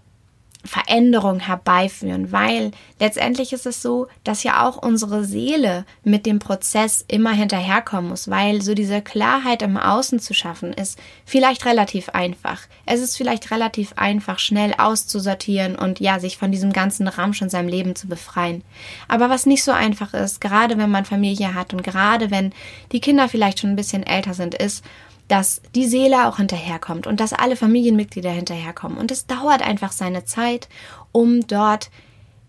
Veränderung 0.66 1.40
herbeiführen, 1.40 2.32
weil 2.32 2.70
letztendlich 2.98 3.52
ist 3.52 3.66
es 3.66 3.82
so, 3.82 4.06
dass 4.24 4.42
ja 4.42 4.66
auch 4.66 4.76
unsere 4.76 5.24
Seele 5.24 5.84
mit 6.04 6.26
dem 6.26 6.38
Prozess 6.38 7.04
immer 7.08 7.32
hinterherkommen 7.32 8.10
muss, 8.10 8.28
weil 8.28 8.62
so 8.62 8.74
diese 8.74 9.02
Klarheit 9.02 9.62
im 9.62 9.76
Außen 9.76 10.20
zu 10.20 10.34
schaffen 10.34 10.72
ist 10.72 10.98
vielleicht 11.24 11.64
relativ 11.66 12.10
einfach. 12.10 12.62
Es 12.86 13.00
ist 13.00 13.16
vielleicht 13.16 13.50
relativ 13.50 13.94
einfach, 13.96 14.38
schnell 14.38 14.74
auszusortieren 14.76 15.76
und 15.76 16.00
ja, 16.00 16.18
sich 16.18 16.38
von 16.38 16.52
diesem 16.52 16.72
ganzen 16.72 17.08
Ramsch 17.08 17.42
in 17.42 17.50
seinem 17.50 17.68
Leben 17.68 17.96
zu 17.96 18.08
befreien. 18.08 18.62
Aber 19.08 19.30
was 19.30 19.46
nicht 19.46 19.64
so 19.64 19.72
einfach 19.72 20.14
ist, 20.14 20.40
gerade 20.40 20.78
wenn 20.78 20.90
man 20.90 21.04
Familie 21.04 21.54
hat 21.54 21.72
und 21.72 21.82
gerade 21.82 22.30
wenn 22.30 22.52
die 22.92 23.00
Kinder 23.00 23.28
vielleicht 23.28 23.60
schon 23.60 23.70
ein 23.70 23.76
bisschen 23.76 24.02
älter 24.02 24.34
sind, 24.34 24.54
ist, 24.54 24.84
dass 25.28 25.60
die 25.74 25.86
Seele 25.86 26.28
auch 26.28 26.36
hinterherkommt 26.36 27.06
und 27.06 27.20
dass 27.20 27.32
alle 27.32 27.56
Familienmitglieder 27.56 28.30
hinterherkommen. 28.30 28.98
Und 28.98 29.10
es 29.10 29.26
dauert 29.26 29.62
einfach 29.62 29.92
seine 29.92 30.24
Zeit, 30.24 30.68
um 31.12 31.46
dort 31.46 31.90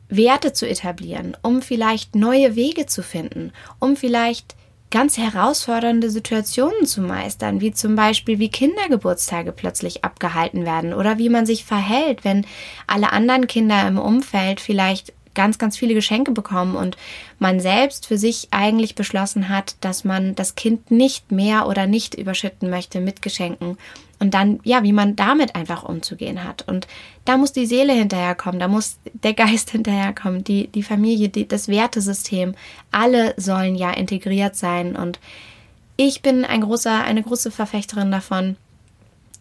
Werte 0.10 0.53
zu 0.53 0.67
etablieren, 0.67 1.36
um 1.41 1.62
vielleicht 1.62 2.15
neue 2.15 2.55
Wege 2.55 2.86
zu 2.86 3.03
finden, 3.03 3.51
um 3.79 3.96
vielleicht 3.96 4.55
ganz 4.89 5.17
herausfordernde 5.17 6.10
Situationen 6.10 6.86
zu 6.86 7.01
meistern, 7.01 7.60
wie 7.60 7.74
zum 7.74 7.96
Beispiel 7.96 8.39
wie 8.39 8.50
Kindergeburtstage 8.50 9.51
plötzlich 9.51 10.05
abgehalten 10.05 10.65
werden 10.65 10.93
oder 10.93 11.17
wie 11.17 11.29
man 11.29 11.46
sich 11.46 11.65
verhält, 11.65 12.24
wenn 12.24 12.46
alle 12.88 13.12
anderen 13.12 13.48
Kinder 13.48 13.86
im 13.86 13.98
Umfeld 13.98 14.62
vielleicht 14.62 15.13
ganz, 15.38 15.58
ganz 15.60 15.77
viele 15.77 15.94
Geschenke 15.94 16.32
bekommen 16.32 16.75
und 16.75 16.98
man 17.39 17.62
selbst 17.62 18.08
für 18.08 18.17
sich 18.17 18.48
eigentlich 18.51 18.96
beschlossen 18.96 19.48
hat, 19.48 19.75
dass 19.82 20.03
man 20.03 20.36
das 20.36 20.56
Kind 20.56 20.91
nicht 20.91 21.32
mehr 21.32 21.67
oder 21.67 21.86
nicht 21.86 22.15
überschütten 22.15 22.70
möchte 22.70 23.00
mit 23.00 23.22
Geschenken 23.22 23.77
und 24.20 24.34
dann, 24.34 24.60
ja, 24.63 24.84
wie 24.84 24.94
man 24.94 25.15
damit 25.15 25.56
einfach 25.56 25.84
umzugehen 25.84 26.44
hat. 26.44 26.67
Und 26.67 26.88
da 27.25 27.38
muss 27.38 27.53
die 27.53 27.67
Seele 27.67 27.94
hinterherkommen, 27.94 28.60
da 28.60 28.67
muss 28.67 28.98
der 29.03 29.34
Geist 29.34 29.70
hinterherkommen, 29.72 30.44
die, 30.44 30.67
die 30.67 30.84
Familie, 30.84 31.29
die, 31.29 31.48
das 31.48 31.67
Wertesystem. 31.67 32.56
Alle 32.91 33.34
sollen 33.38 33.75
ja 33.75 33.91
integriert 33.91 34.56
sein. 34.56 34.96
Und 34.96 35.20
ich 35.98 36.22
bin 36.22 36.46
ein 36.46 36.62
großer, 36.62 37.03
eine 37.03 37.22
große 37.22 37.51
Verfechterin 37.51 38.12
davon, 38.12 38.58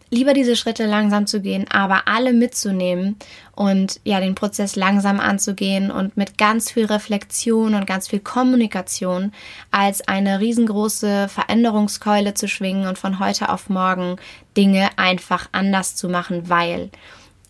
lieber 0.09 0.33
diese 0.33 0.55
Schritte 0.55 0.85
langsam 0.85 1.27
zu 1.27 1.41
gehen, 1.41 1.65
aber 1.69 2.07
alle 2.07 2.33
mitzunehmen 2.33 3.17
und 3.55 3.99
ja, 4.03 4.19
den 4.19 4.35
Prozess 4.35 4.75
langsam 4.75 5.19
anzugehen 5.19 5.91
und 5.91 6.17
mit 6.17 6.37
ganz 6.37 6.71
viel 6.71 6.85
Reflexion 6.85 7.73
und 7.73 7.85
ganz 7.87 8.07
viel 8.07 8.19
Kommunikation 8.19 9.31
als 9.71 10.07
eine 10.07 10.39
riesengroße 10.39 11.27
Veränderungskeule 11.27 12.33
zu 12.33 12.47
schwingen 12.47 12.87
und 12.87 12.97
von 12.97 13.19
heute 13.19 13.49
auf 13.49 13.69
morgen 13.69 14.17
Dinge 14.55 14.89
einfach 14.97 15.49
anders 15.51 15.95
zu 15.95 16.09
machen, 16.09 16.49
weil 16.49 16.89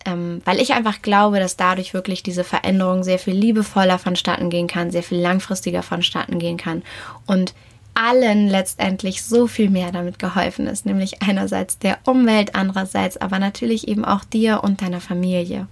ähm, 0.06 0.40
weil 0.44 0.60
ich 0.60 0.72
einfach 0.74 1.02
glaube, 1.02 1.40
dass 1.40 1.56
dadurch 1.56 1.92
wirklich 1.92 2.22
diese 2.22 2.44
Veränderung 2.44 3.02
sehr 3.02 3.18
viel 3.18 3.34
liebevoller 3.34 3.98
vonstatten 3.98 4.48
gehen 4.48 4.68
kann, 4.68 4.90
sehr 4.90 5.02
viel 5.02 5.18
langfristiger 5.18 5.82
vonstatten 5.82 6.38
gehen 6.38 6.56
kann 6.56 6.82
und 7.26 7.52
allen 7.98 8.46
letztendlich 8.46 9.24
so 9.24 9.48
viel 9.48 9.70
mehr 9.70 9.90
damit 9.90 10.20
geholfen 10.20 10.68
ist, 10.68 10.86
nämlich 10.86 11.20
einerseits 11.22 11.78
der 11.78 11.98
Umwelt, 12.04 12.54
andererseits 12.54 13.16
aber 13.16 13.40
natürlich 13.40 13.88
eben 13.88 14.04
auch 14.04 14.22
dir 14.22 14.62
und 14.62 14.80
deiner 14.82 15.00
Familie. 15.00 15.66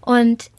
Und 0.00 0.50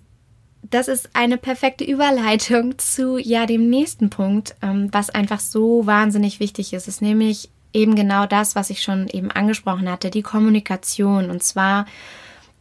das 0.62 0.88
ist 0.88 1.10
eine 1.14 1.38
perfekte 1.38 1.84
Überleitung 1.84 2.78
zu 2.78 3.18
ja 3.18 3.48
dem 3.48 3.70
nächsten 3.70 4.12
Punkt, 4.12 4.56
ähm, 4.62 4.90
was 4.92 5.10
einfach 5.10 5.40
so 5.40 5.88
wahnsinnig 5.88 6.40
wichtig 6.40 6.74
ist, 6.74 6.88
ist 6.88 7.02
nämlich 7.02 7.50
eben 7.74 7.96
genau 7.96 8.26
das, 8.28 8.56
was 8.56 8.70
ich 8.70 8.82
schon 8.82 9.08
eben 9.08 9.32
angesprochen 9.32 9.90
hatte, 9.90 10.12
die 10.12 10.22
Kommunikation. 10.22 11.30
Und 11.30 11.44
zwar 11.44 11.86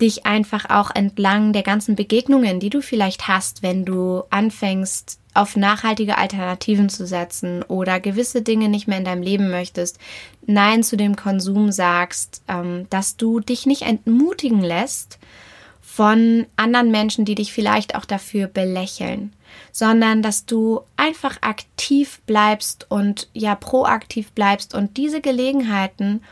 dich 0.01 0.27
einfach 0.27 0.71
auch 0.71 0.91
entlang 0.95 1.53
der 1.53 1.63
ganzen 1.63 1.97
Begegnungen, 1.97 2.61
die 2.61 2.71
du 2.71 2.81
vielleicht 2.81 3.29
hast, 3.29 3.63
wenn 3.63 3.85
du 3.85 4.25
anfängst, 4.31 5.21
auf 5.35 5.57
nachhaltige 5.57 6.17
Alternativen 6.17 6.89
zu 6.89 7.07
setzen 7.07 7.63
oder 7.65 8.01
gewisse 8.01 8.43
Dinge 8.43 8.69
nicht 8.69 8.87
mehr 8.87 8.99
in 8.99 9.05
deinem 9.05 9.23
Leben 9.23 9.51
möchtest, 9.51 9.99
Nein 10.47 10.83
zu 10.83 10.97
dem 10.97 11.17
Konsum 11.17 11.73
sagst, 11.73 12.43
ähm, 12.49 12.87
dass 12.91 13.17
du 13.17 13.41
dich 13.41 13.67
nicht 13.67 13.83
entmutigen 13.83 14.61
lässt 14.61 15.19
von 15.81 16.47
anderen 16.57 16.91
Menschen, 16.91 17.25
die 17.25 17.35
dich 17.35 17.53
vielleicht 17.53 17.95
auch 17.95 18.05
dafür 18.05 18.47
belächeln, 18.47 19.33
sondern 19.73 20.23
dass 20.23 20.47
du 20.47 20.81
einfach 20.97 21.43
aktiv 21.43 22.21
bleibst 22.27 22.87
und 22.91 23.29
ja 23.33 23.55
proaktiv 23.55 24.33
bleibst 24.33 24.75
und 24.75 24.97
diese 24.97 25.21
Gelegenheiten 25.21 26.23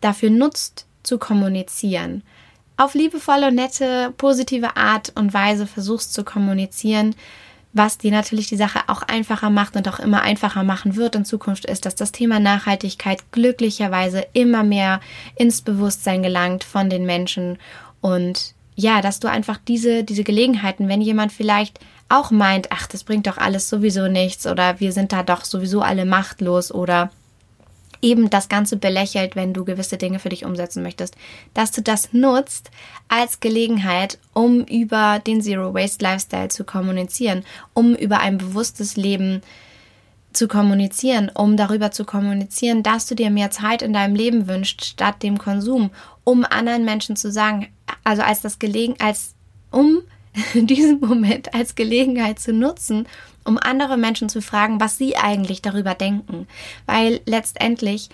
dafür 0.00 0.30
nutzt, 0.30 0.86
zu 1.02 1.18
kommunizieren. 1.18 2.22
Auf 2.76 2.94
liebevolle, 2.94 3.52
nette, 3.52 4.12
positive 4.16 4.76
Art 4.76 5.12
und 5.14 5.32
Weise 5.32 5.66
versuchst 5.66 6.12
zu 6.12 6.24
kommunizieren, 6.24 7.14
was 7.74 7.98
dir 7.98 8.12
natürlich 8.12 8.46
die 8.46 8.56
Sache 8.56 8.80
auch 8.86 9.02
einfacher 9.02 9.50
macht 9.50 9.76
und 9.76 9.88
auch 9.88 9.98
immer 9.98 10.22
einfacher 10.22 10.62
machen 10.62 10.94
wird 10.94 11.16
in 11.16 11.24
Zukunft, 11.24 11.64
ist, 11.66 11.84
dass 11.84 11.96
das 11.96 12.12
Thema 12.12 12.38
Nachhaltigkeit 12.38 13.32
glücklicherweise 13.32 14.24
immer 14.32 14.62
mehr 14.62 15.00
ins 15.36 15.60
Bewusstsein 15.60 16.22
gelangt 16.22 16.62
von 16.62 16.88
den 16.88 17.04
Menschen. 17.04 17.58
Und 18.00 18.54
ja, 18.76 19.00
dass 19.00 19.18
du 19.18 19.28
einfach 19.28 19.58
diese, 19.58 20.04
diese 20.04 20.22
Gelegenheiten, 20.22 20.88
wenn 20.88 21.00
jemand 21.00 21.32
vielleicht 21.32 21.80
auch 22.08 22.30
meint, 22.30 22.68
ach, 22.70 22.86
das 22.86 23.02
bringt 23.02 23.26
doch 23.26 23.38
alles 23.38 23.68
sowieso 23.68 24.06
nichts 24.06 24.46
oder 24.46 24.78
wir 24.78 24.92
sind 24.92 25.12
da 25.12 25.24
doch 25.24 25.44
sowieso 25.44 25.82
alle 25.82 26.04
machtlos 26.04 26.72
oder 26.72 27.10
eben 28.04 28.28
das 28.28 28.48
Ganze 28.50 28.76
belächelt, 28.76 29.34
wenn 29.34 29.54
du 29.54 29.64
gewisse 29.64 29.96
Dinge 29.96 30.18
für 30.18 30.28
dich 30.28 30.44
umsetzen 30.44 30.82
möchtest, 30.82 31.16
dass 31.54 31.72
du 31.72 31.80
das 31.80 32.12
nutzt 32.12 32.70
als 33.08 33.40
Gelegenheit, 33.40 34.18
um 34.34 34.60
über 34.64 35.20
den 35.26 35.40
Zero 35.40 35.72
Waste 35.72 36.04
Lifestyle 36.04 36.48
zu 36.48 36.64
kommunizieren, 36.64 37.44
um 37.72 37.94
über 37.94 38.20
ein 38.20 38.36
bewusstes 38.36 38.96
Leben 38.96 39.40
zu 40.34 40.48
kommunizieren, 40.48 41.30
um 41.32 41.56
darüber 41.56 41.92
zu 41.92 42.04
kommunizieren, 42.04 42.82
dass 42.82 43.06
du 43.06 43.14
dir 43.14 43.30
mehr 43.30 43.50
Zeit 43.50 43.80
in 43.80 43.94
deinem 43.94 44.14
Leben 44.14 44.48
wünschst 44.48 44.84
statt 44.84 45.22
dem 45.22 45.38
Konsum, 45.38 45.90
um 46.24 46.44
anderen 46.44 46.84
Menschen 46.84 47.16
zu 47.16 47.32
sagen, 47.32 47.68
also 48.02 48.22
als 48.22 48.42
das 48.42 48.58
gelegen, 48.58 48.96
als 48.98 49.34
um 49.70 50.02
diesen 50.54 51.00
Moment 51.00 51.54
als 51.54 51.74
Gelegenheit 51.74 52.38
zu 52.38 52.52
nutzen, 52.52 53.06
um 53.44 53.58
andere 53.58 53.96
Menschen 53.96 54.28
zu 54.28 54.42
fragen, 54.42 54.80
was 54.80 54.98
sie 54.98 55.16
eigentlich 55.16 55.62
darüber 55.62 55.94
denken. 55.94 56.46
Weil 56.86 57.20
letztendlich 57.26 58.08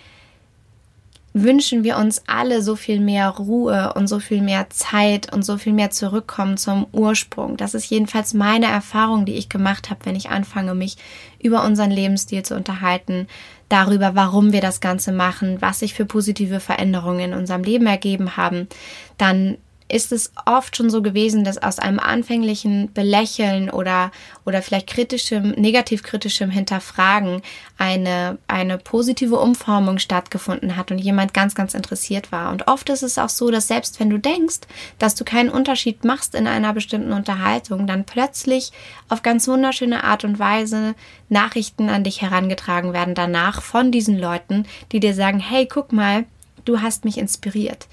wünschen 1.32 1.84
wir 1.84 1.96
uns 1.96 2.22
alle 2.26 2.60
so 2.60 2.74
viel 2.74 2.98
mehr 2.98 3.28
Ruhe 3.28 3.92
und 3.94 4.08
so 4.08 4.18
viel 4.18 4.42
mehr 4.42 4.68
Zeit 4.70 5.32
und 5.32 5.44
so 5.44 5.58
viel 5.58 5.72
mehr 5.72 5.90
zurückkommen 5.90 6.56
zum 6.56 6.86
Ursprung. 6.92 7.56
Das 7.56 7.74
ist 7.74 7.88
jedenfalls 7.88 8.34
meine 8.34 8.66
Erfahrung, 8.66 9.26
die 9.26 9.34
ich 9.34 9.48
gemacht 9.48 9.90
habe, 9.90 10.00
wenn 10.04 10.16
ich 10.16 10.30
anfange, 10.30 10.74
mich 10.74 10.96
über 11.40 11.64
unseren 11.64 11.92
Lebensstil 11.92 12.42
zu 12.42 12.56
unterhalten, 12.56 13.28
darüber, 13.68 14.16
warum 14.16 14.52
wir 14.52 14.60
das 14.60 14.80
Ganze 14.80 15.12
machen, 15.12 15.62
was 15.62 15.78
sich 15.78 15.94
für 15.94 16.04
positive 16.04 16.58
Veränderungen 16.58 17.32
in 17.32 17.34
unserem 17.34 17.62
Leben 17.62 17.86
ergeben 17.86 18.36
haben, 18.36 18.68
dann 19.16 19.56
ist 19.90 20.12
es 20.12 20.32
oft 20.46 20.76
schon 20.76 20.90
so 20.90 21.02
gewesen, 21.02 21.44
dass 21.44 21.58
aus 21.58 21.78
einem 21.78 21.98
anfänglichen 21.98 22.92
Belächeln 22.92 23.70
oder, 23.70 24.10
oder 24.44 24.62
vielleicht 24.62 24.86
kritischem, 24.86 25.50
negativ 25.50 26.02
kritischem 26.02 26.50
Hinterfragen 26.50 27.42
eine, 27.78 28.38
eine 28.46 28.78
positive 28.78 29.38
Umformung 29.38 29.98
stattgefunden 29.98 30.76
hat 30.76 30.90
und 30.90 30.98
jemand 30.98 31.34
ganz, 31.34 31.54
ganz 31.54 31.74
interessiert 31.74 32.32
war. 32.32 32.50
Und 32.52 32.68
oft 32.68 32.88
ist 32.88 33.02
es 33.02 33.18
auch 33.18 33.28
so, 33.28 33.50
dass 33.50 33.68
selbst 33.68 34.00
wenn 34.00 34.10
du 34.10 34.18
denkst, 34.18 34.60
dass 34.98 35.14
du 35.14 35.24
keinen 35.24 35.50
Unterschied 35.50 36.04
machst 36.04 36.34
in 36.34 36.46
einer 36.46 36.72
bestimmten 36.72 37.12
Unterhaltung, 37.12 37.86
dann 37.86 38.04
plötzlich 38.04 38.72
auf 39.08 39.22
ganz 39.22 39.48
wunderschöne 39.48 40.04
Art 40.04 40.24
und 40.24 40.38
Weise 40.38 40.94
Nachrichten 41.28 41.88
an 41.88 42.04
dich 42.04 42.22
herangetragen 42.22 42.92
werden 42.92 43.14
danach 43.14 43.62
von 43.62 43.92
diesen 43.92 44.18
Leuten, 44.18 44.66
die 44.92 45.00
dir 45.00 45.14
sagen, 45.14 45.40
hey, 45.40 45.66
guck 45.66 45.92
mal, 45.92 46.24
du 46.64 46.80
hast 46.80 47.04
mich 47.04 47.18
inspiriert 47.18 47.86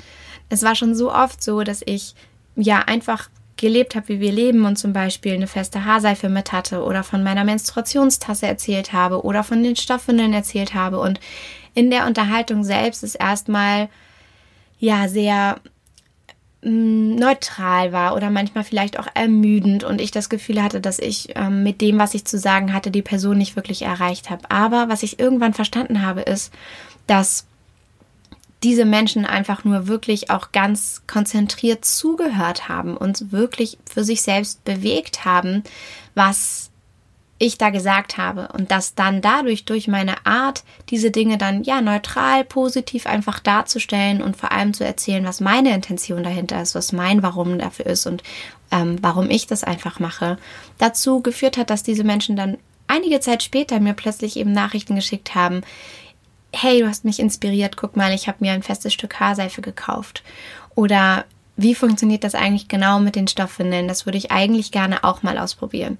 es 0.49 0.63
war 0.63 0.75
schon 0.75 0.95
so 0.95 1.11
oft 1.11 1.43
so, 1.43 1.63
dass 1.63 1.81
ich 1.85 2.15
ja 2.55 2.79
einfach 2.79 3.29
gelebt 3.57 3.95
habe, 3.95 4.07
wie 4.09 4.19
wir 4.19 4.31
leben 4.31 4.65
und 4.65 4.77
zum 4.77 4.93
Beispiel 4.93 5.33
eine 5.33 5.47
feste 5.47 5.83
Haarseife 5.83 6.29
mit 6.29 6.51
hatte 6.51 6.83
oder 6.83 7.03
von 7.03 7.23
meiner 7.23 7.43
Menstruationstasse 7.43 8.47
erzählt 8.47 8.93
habe 8.93 9.23
oder 9.23 9.43
von 9.43 9.63
den 9.63 9.75
Stoffwindeln 9.75 10.33
erzählt 10.33 10.73
habe. 10.73 10.99
Und 10.99 11.19
in 11.73 11.89
der 11.89 12.05
Unterhaltung 12.05 12.63
selbst 12.63 13.03
ist 13.03 13.15
erstmal 13.15 13.89
ja 14.79 15.07
sehr 15.07 15.59
mm, 16.61 17.15
neutral 17.15 17.91
war 17.91 18.15
oder 18.15 18.29
manchmal 18.29 18.63
vielleicht 18.63 18.99
auch 18.99 19.07
ermüdend 19.15 19.83
und 19.83 19.99
ich 19.99 20.11
das 20.11 20.29
Gefühl 20.29 20.61
hatte, 20.61 20.79
dass 20.79 20.99
ich 20.99 21.29
ähm, 21.35 21.63
mit 21.63 21.81
dem, 21.81 21.97
was 21.97 22.13
ich 22.13 22.25
zu 22.25 22.37
sagen 22.37 22.73
hatte, 22.73 22.91
die 22.91 23.01
Person 23.01 23.39
nicht 23.39 23.55
wirklich 23.55 23.81
erreicht 23.81 24.29
habe. 24.29 24.49
Aber 24.51 24.87
was 24.87 25.01
ich 25.01 25.19
irgendwann 25.19 25.55
verstanden 25.55 26.03
habe, 26.05 26.21
ist, 26.21 26.53
dass 27.07 27.47
diese 28.63 28.85
Menschen 28.85 29.25
einfach 29.25 29.63
nur 29.63 29.87
wirklich 29.87 30.31
auch 30.31 30.51
ganz 30.51 31.03
konzentriert 31.05 31.85
zugehört 31.85 32.69
haben 32.69 32.97
und 32.97 33.31
wirklich 33.31 33.77
für 33.89 34.03
sich 34.03 34.21
selbst 34.21 34.63
bewegt 34.63 35.25
haben, 35.25 35.63
was 36.15 36.71
ich 37.39 37.57
da 37.59 37.69
gesagt 37.69 38.17
habe. 38.17 38.49
Und 38.53 38.71
dass 38.71 38.95
dann 38.95 39.21
dadurch 39.21 39.65
durch 39.65 39.87
meine 39.87 40.25
Art 40.25 40.63
diese 40.89 41.11
Dinge 41.11 41.37
dann 41.37 41.63
ja 41.63 41.81
neutral 41.81 42.43
positiv 42.43 43.05
einfach 43.05 43.39
darzustellen 43.39 44.21
und 44.21 44.35
vor 44.35 44.51
allem 44.51 44.73
zu 44.73 44.83
erzählen, 44.83 45.25
was 45.25 45.39
meine 45.39 45.73
Intention 45.73 46.23
dahinter 46.23 46.61
ist, 46.61 46.73
was 46.73 46.91
mein 46.91 47.21
Warum 47.21 47.59
dafür 47.59 47.85
ist 47.85 48.07
und 48.07 48.23
ähm, 48.71 48.97
warum 49.01 49.29
ich 49.29 49.45
das 49.47 49.63
einfach 49.63 49.99
mache, 49.99 50.37
dazu 50.79 51.21
geführt 51.21 51.57
hat, 51.57 51.69
dass 51.69 51.83
diese 51.83 52.03
Menschen 52.03 52.35
dann 52.35 52.57
einige 52.87 53.19
Zeit 53.19 53.43
später 53.43 53.79
mir 53.79 53.93
plötzlich 53.93 54.37
eben 54.37 54.51
Nachrichten 54.51 54.95
geschickt 54.95 55.35
haben, 55.35 55.61
hey, 56.53 56.81
du 56.81 56.87
hast 56.87 57.05
mich 57.05 57.19
inspiriert, 57.19 57.77
guck 57.77 57.95
mal, 57.95 58.13
ich 58.13 58.27
habe 58.27 58.37
mir 58.41 58.53
ein 58.53 58.63
festes 58.63 58.93
Stück 58.93 59.19
Haarseife 59.19 59.61
gekauft. 59.61 60.23
Oder 60.75 61.25
wie 61.55 61.75
funktioniert 61.75 62.23
das 62.23 62.35
eigentlich 62.35 62.67
genau 62.67 62.99
mit 62.99 63.15
den 63.15 63.27
Stoffwindeln? 63.27 63.87
Das 63.87 64.05
würde 64.05 64.17
ich 64.17 64.31
eigentlich 64.31 64.71
gerne 64.71 65.03
auch 65.03 65.23
mal 65.23 65.37
ausprobieren. 65.37 65.97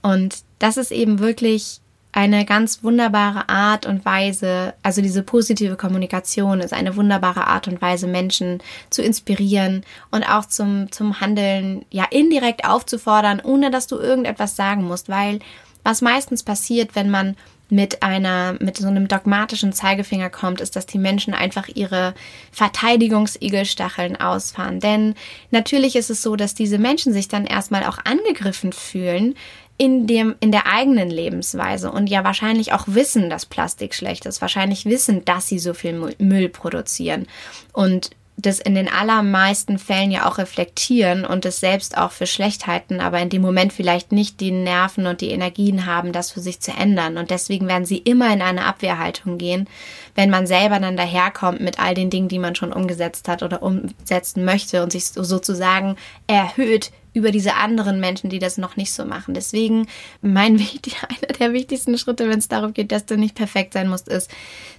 Und 0.00 0.38
das 0.58 0.76
ist 0.76 0.92
eben 0.92 1.18
wirklich 1.18 1.80
eine 2.12 2.44
ganz 2.44 2.84
wunderbare 2.84 3.48
Art 3.48 3.86
und 3.86 4.04
Weise, 4.04 4.74
also 4.82 5.00
diese 5.00 5.22
positive 5.22 5.76
Kommunikation 5.76 6.60
ist 6.60 6.74
eine 6.74 6.94
wunderbare 6.94 7.46
Art 7.46 7.68
und 7.68 7.80
Weise, 7.80 8.06
Menschen 8.06 8.62
zu 8.90 9.02
inspirieren 9.02 9.82
und 10.10 10.22
auch 10.22 10.44
zum, 10.44 10.92
zum 10.92 11.20
Handeln, 11.20 11.86
ja, 11.90 12.04
indirekt 12.10 12.66
aufzufordern, 12.66 13.40
ohne 13.42 13.70
dass 13.70 13.86
du 13.86 13.96
irgendetwas 13.96 14.56
sagen 14.56 14.84
musst, 14.84 15.08
weil 15.08 15.38
was 15.84 16.02
meistens 16.02 16.42
passiert, 16.42 16.94
wenn 16.94 17.10
man 17.10 17.34
mit 17.72 18.02
einer, 18.02 18.54
mit 18.60 18.76
so 18.76 18.86
einem 18.86 19.08
dogmatischen 19.08 19.72
Zeigefinger 19.72 20.28
kommt, 20.28 20.60
ist, 20.60 20.76
dass 20.76 20.84
die 20.84 20.98
Menschen 20.98 21.32
einfach 21.32 21.68
ihre 21.74 22.12
Verteidigungsigelstacheln 22.50 24.20
ausfahren. 24.20 24.78
Denn 24.78 25.14
natürlich 25.50 25.96
ist 25.96 26.10
es 26.10 26.20
so, 26.20 26.36
dass 26.36 26.54
diese 26.54 26.78
Menschen 26.78 27.14
sich 27.14 27.28
dann 27.28 27.46
erstmal 27.46 27.84
auch 27.84 27.96
angegriffen 28.04 28.74
fühlen, 28.74 29.36
in 29.78 30.06
dem, 30.06 30.34
in 30.40 30.52
der 30.52 30.66
eigenen 30.66 31.08
Lebensweise 31.08 31.90
und 31.90 32.10
ja 32.10 32.24
wahrscheinlich 32.24 32.74
auch 32.74 32.84
wissen, 32.88 33.30
dass 33.30 33.46
Plastik 33.46 33.94
schlecht 33.94 34.26
ist, 34.26 34.42
wahrscheinlich 34.42 34.84
wissen, 34.84 35.24
dass 35.24 35.48
sie 35.48 35.58
so 35.58 35.72
viel 35.72 36.14
Müll 36.18 36.50
produzieren 36.50 37.26
und 37.72 38.10
das 38.36 38.60
in 38.60 38.74
den 38.74 38.88
allermeisten 38.88 39.78
Fällen 39.78 40.10
ja 40.10 40.26
auch 40.26 40.38
reflektieren 40.38 41.24
und 41.24 41.44
es 41.44 41.60
selbst 41.60 41.98
auch 41.98 42.12
für 42.12 42.26
Schlechtheiten, 42.26 43.00
aber 43.00 43.20
in 43.20 43.28
dem 43.28 43.42
Moment 43.42 43.72
vielleicht 43.72 44.10
nicht 44.10 44.40
die 44.40 44.50
Nerven 44.50 45.06
und 45.06 45.20
die 45.20 45.30
Energien 45.30 45.86
haben, 45.86 46.12
das 46.12 46.32
für 46.32 46.40
sich 46.40 46.60
zu 46.60 46.72
ändern. 46.72 47.18
Und 47.18 47.30
deswegen 47.30 47.68
werden 47.68 47.84
sie 47.84 47.98
immer 47.98 48.32
in 48.32 48.42
eine 48.42 48.64
Abwehrhaltung 48.64 49.38
gehen, 49.38 49.68
wenn 50.14 50.30
man 50.30 50.46
selber 50.46 50.78
dann 50.78 50.96
daherkommt 50.96 51.60
mit 51.60 51.78
all 51.78 51.94
den 51.94 52.10
Dingen, 52.10 52.28
die 52.28 52.38
man 52.38 52.54
schon 52.54 52.72
umgesetzt 52.72 53.28
hat 53.28 53.42
oder 53.42 53.62
umsetzen 53.62 54.44
möchte 54.44 54.82
und 54.82 54.92
sich 54.92 55.06
sozusagen 55.06 55.96
erhöht 56.26 56.90
über 57.14 57.30
diese 57.30 57.56
anderen 57.56 58.00
Menschen, 58.00 58.30
die 58.30 58.38
das 58.38 58.56
noch 58.56 58.76
nicht 58.76 58.90
so 58.92 59.04
machen. 59.04 59.34
Deswegen 59.34 59.86
mein 60.22 60.56
einer 60.56 61.38
der 61.38 61.52
wichtigsten 61.52 61.98
Schritte, 61.98 62.26
wenn 62.28 62.38
es 62.38 62.48
darum 62.48 62.72
geht, 62.72 62.90
dass 62.90 63.04
du 63.04 63.18
nicht 63.18 63.34
perfekt 63.34 63.74
sein 63.74 63.88
musst, 63.88 64.08
ist, 64.08 64.30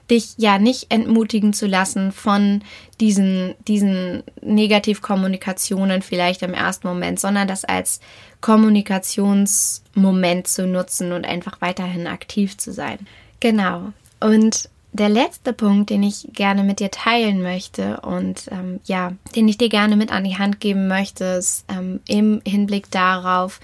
dich 0.10 0.34
ja 0.38 0.58
nicht 0.60 0.92
entmutigen 0.92 1.54
zu 1.54 1.68
lassen 1.68 2.12
von 2.12 2.62
diesen, 3.00 3.56
diesen 3.68 4.24
Negativkommunikationen 4.42 6.02
vielleicht 6.02 6.42
im 6.42 6.54
ersten 6.54 6.88
Moment, 6.88 7.20
sondern 7.20 7.48
das 7.48 7.66
als 7.66 8.00
Kommunikationsmoment 8.42 10.48
zu 10.48 10.66
nutzen 10.68 11.14
und 11.14 11.26
einfach 11.26 11.62
weiterhin 11.62 12.08
aktiv 12.08 12.58
zu 12.58 12.74
sein. 12.74 12.98
Genau. 13.40 13.94
Und 14.20 14.70
der 14.94 15.10
letzte 15.10 15.54
Punkt, 15.54 15.90
den 15.90 16.04
ich 16.04 16.30
gerne 16.34 16.64
mit 16.64 16.80
dir 16.80 16.92
teilen 16.92 17.42
möchte 17.42 18.00
und 18.02 18.48
ähm, 18.52 18.80
ja, 18.86 19.14
den 19.36 19.48
ich 19.48 19.58
dir 19.58 19.70
gerne 19.70 19.96
mit 19.96 20.12
an 20.12 20.24
die 20.24 20.38
Hand 20.38 20.60
geben 20.60 20.88
möchte, 20.88 21.26
ist 21.26 21.66
ähm, 21.68 22.00
im 22.08 22.42
Hinblick 22.46 22.92
darauf, 22.92 23.60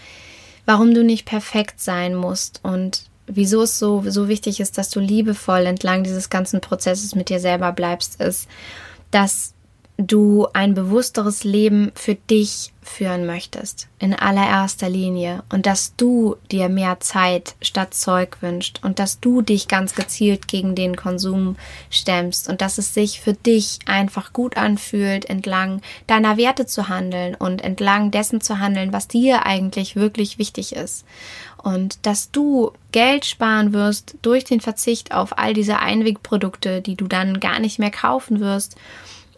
warum 0.65 0.93
du 0.93 1.03
nicht 1.03 1.25
perfekt 1.25 1.79
sein 1.79 2.15
musst 2.15 2.59
und 2.63 3.03
wieso 3.27 3.61
es 3.61 3.77
so, 3.77 4.03
so 4.07 4.27
wichtig 4.27 4.59
ist, 4.59 4.79
dass 4.79 4.89
du 4.89 4.99
liebevoll 4.99 5.67
entlang 5.67 6.03
dieses 6.03 6.31
ganzen 6.31 6.61
Prozesses 6.61 7.13
mit 7.13 7.29
dir 7.29 7.39
selber 7.39 7.71
bleibst, 7.71 8.19
ist, 8.19 8.47
dass 9.11 9.53
du 9.99 10.47
ein 10.53 10.75
bewussteres 10.75 11.43
Leben 11.43 11.91
für 11.93 12.15
dich 12.15 12.71
führen 12.81 13.25
möchtest, 13.25 13.89
in 13.99 14.13
allererster 14.13 14.89
Linie, 14.89 15.43
und 15.51 15.65
dass 15.65 15.95
du 15.97 16.37
dir 16.51 16.69
mehr 16.69 17.01
Zeit 17.01 17.55
statt 17.61 17.93
Zeug 17.93 18.37
wünscht 18.41 18.79
und 18.81 18.97
dass 18.97 19.19
du 19.19 19.41
dich 19.41 19.67
ganz 19.67 19.95
gezielt 19.95 20.47
gegen 20.47 20.73
den 20.73 20.95
Konsum 20.95 21.57
stemmst 21.89 22.47
und 22.47 22.61
dass 22.61 22.77
es 22.77 22.93
sich 22.93 23.19
für 23.19 23.33
dich 23.33 23.79
einfach 23.85 24.31
gut 24.31 24.55
anfühlt, 24.55 25.25
entlang 25.25 25.81
deiner 26.07 26.37
Werte 26.37 26.65
zu 26.65 26.87
handeln 26.87 27.35
und 27.35 27.61
entlang 27.61 28.09
dessen 28.09 28.39
zu 28.39 28.59
handeln, 28.59 28.93
was 28.93 29.09
dir 29.09 29.45
eigentlich 29.45 29.97
wirklich 29.97 30.39
wichtig 30.39 30.75
ist. 30.75 31.05
Und 31.61 32.05
dass 32.05 32.31
du 32.31 32.71
Geld 32.93 33.25
sparen 33.25 33.73
wirst 33.73 34.15
durch 34.21 34.45
den 34.45 34.61
Verzicht 34.61 35.13
auf 35.13 35.37
all 35.37 35.53
diese 35.53 35.79
Einwegprodukte, 35.79 36.81
die 36.81 36.95
du 36.95 37.07
dann 37.07 37.41
gar 37.41 37.59
nicht 37.59 37.79
mehr 37.79 37.91
kaufen 37.91 38.39
wirst 38.39 38.77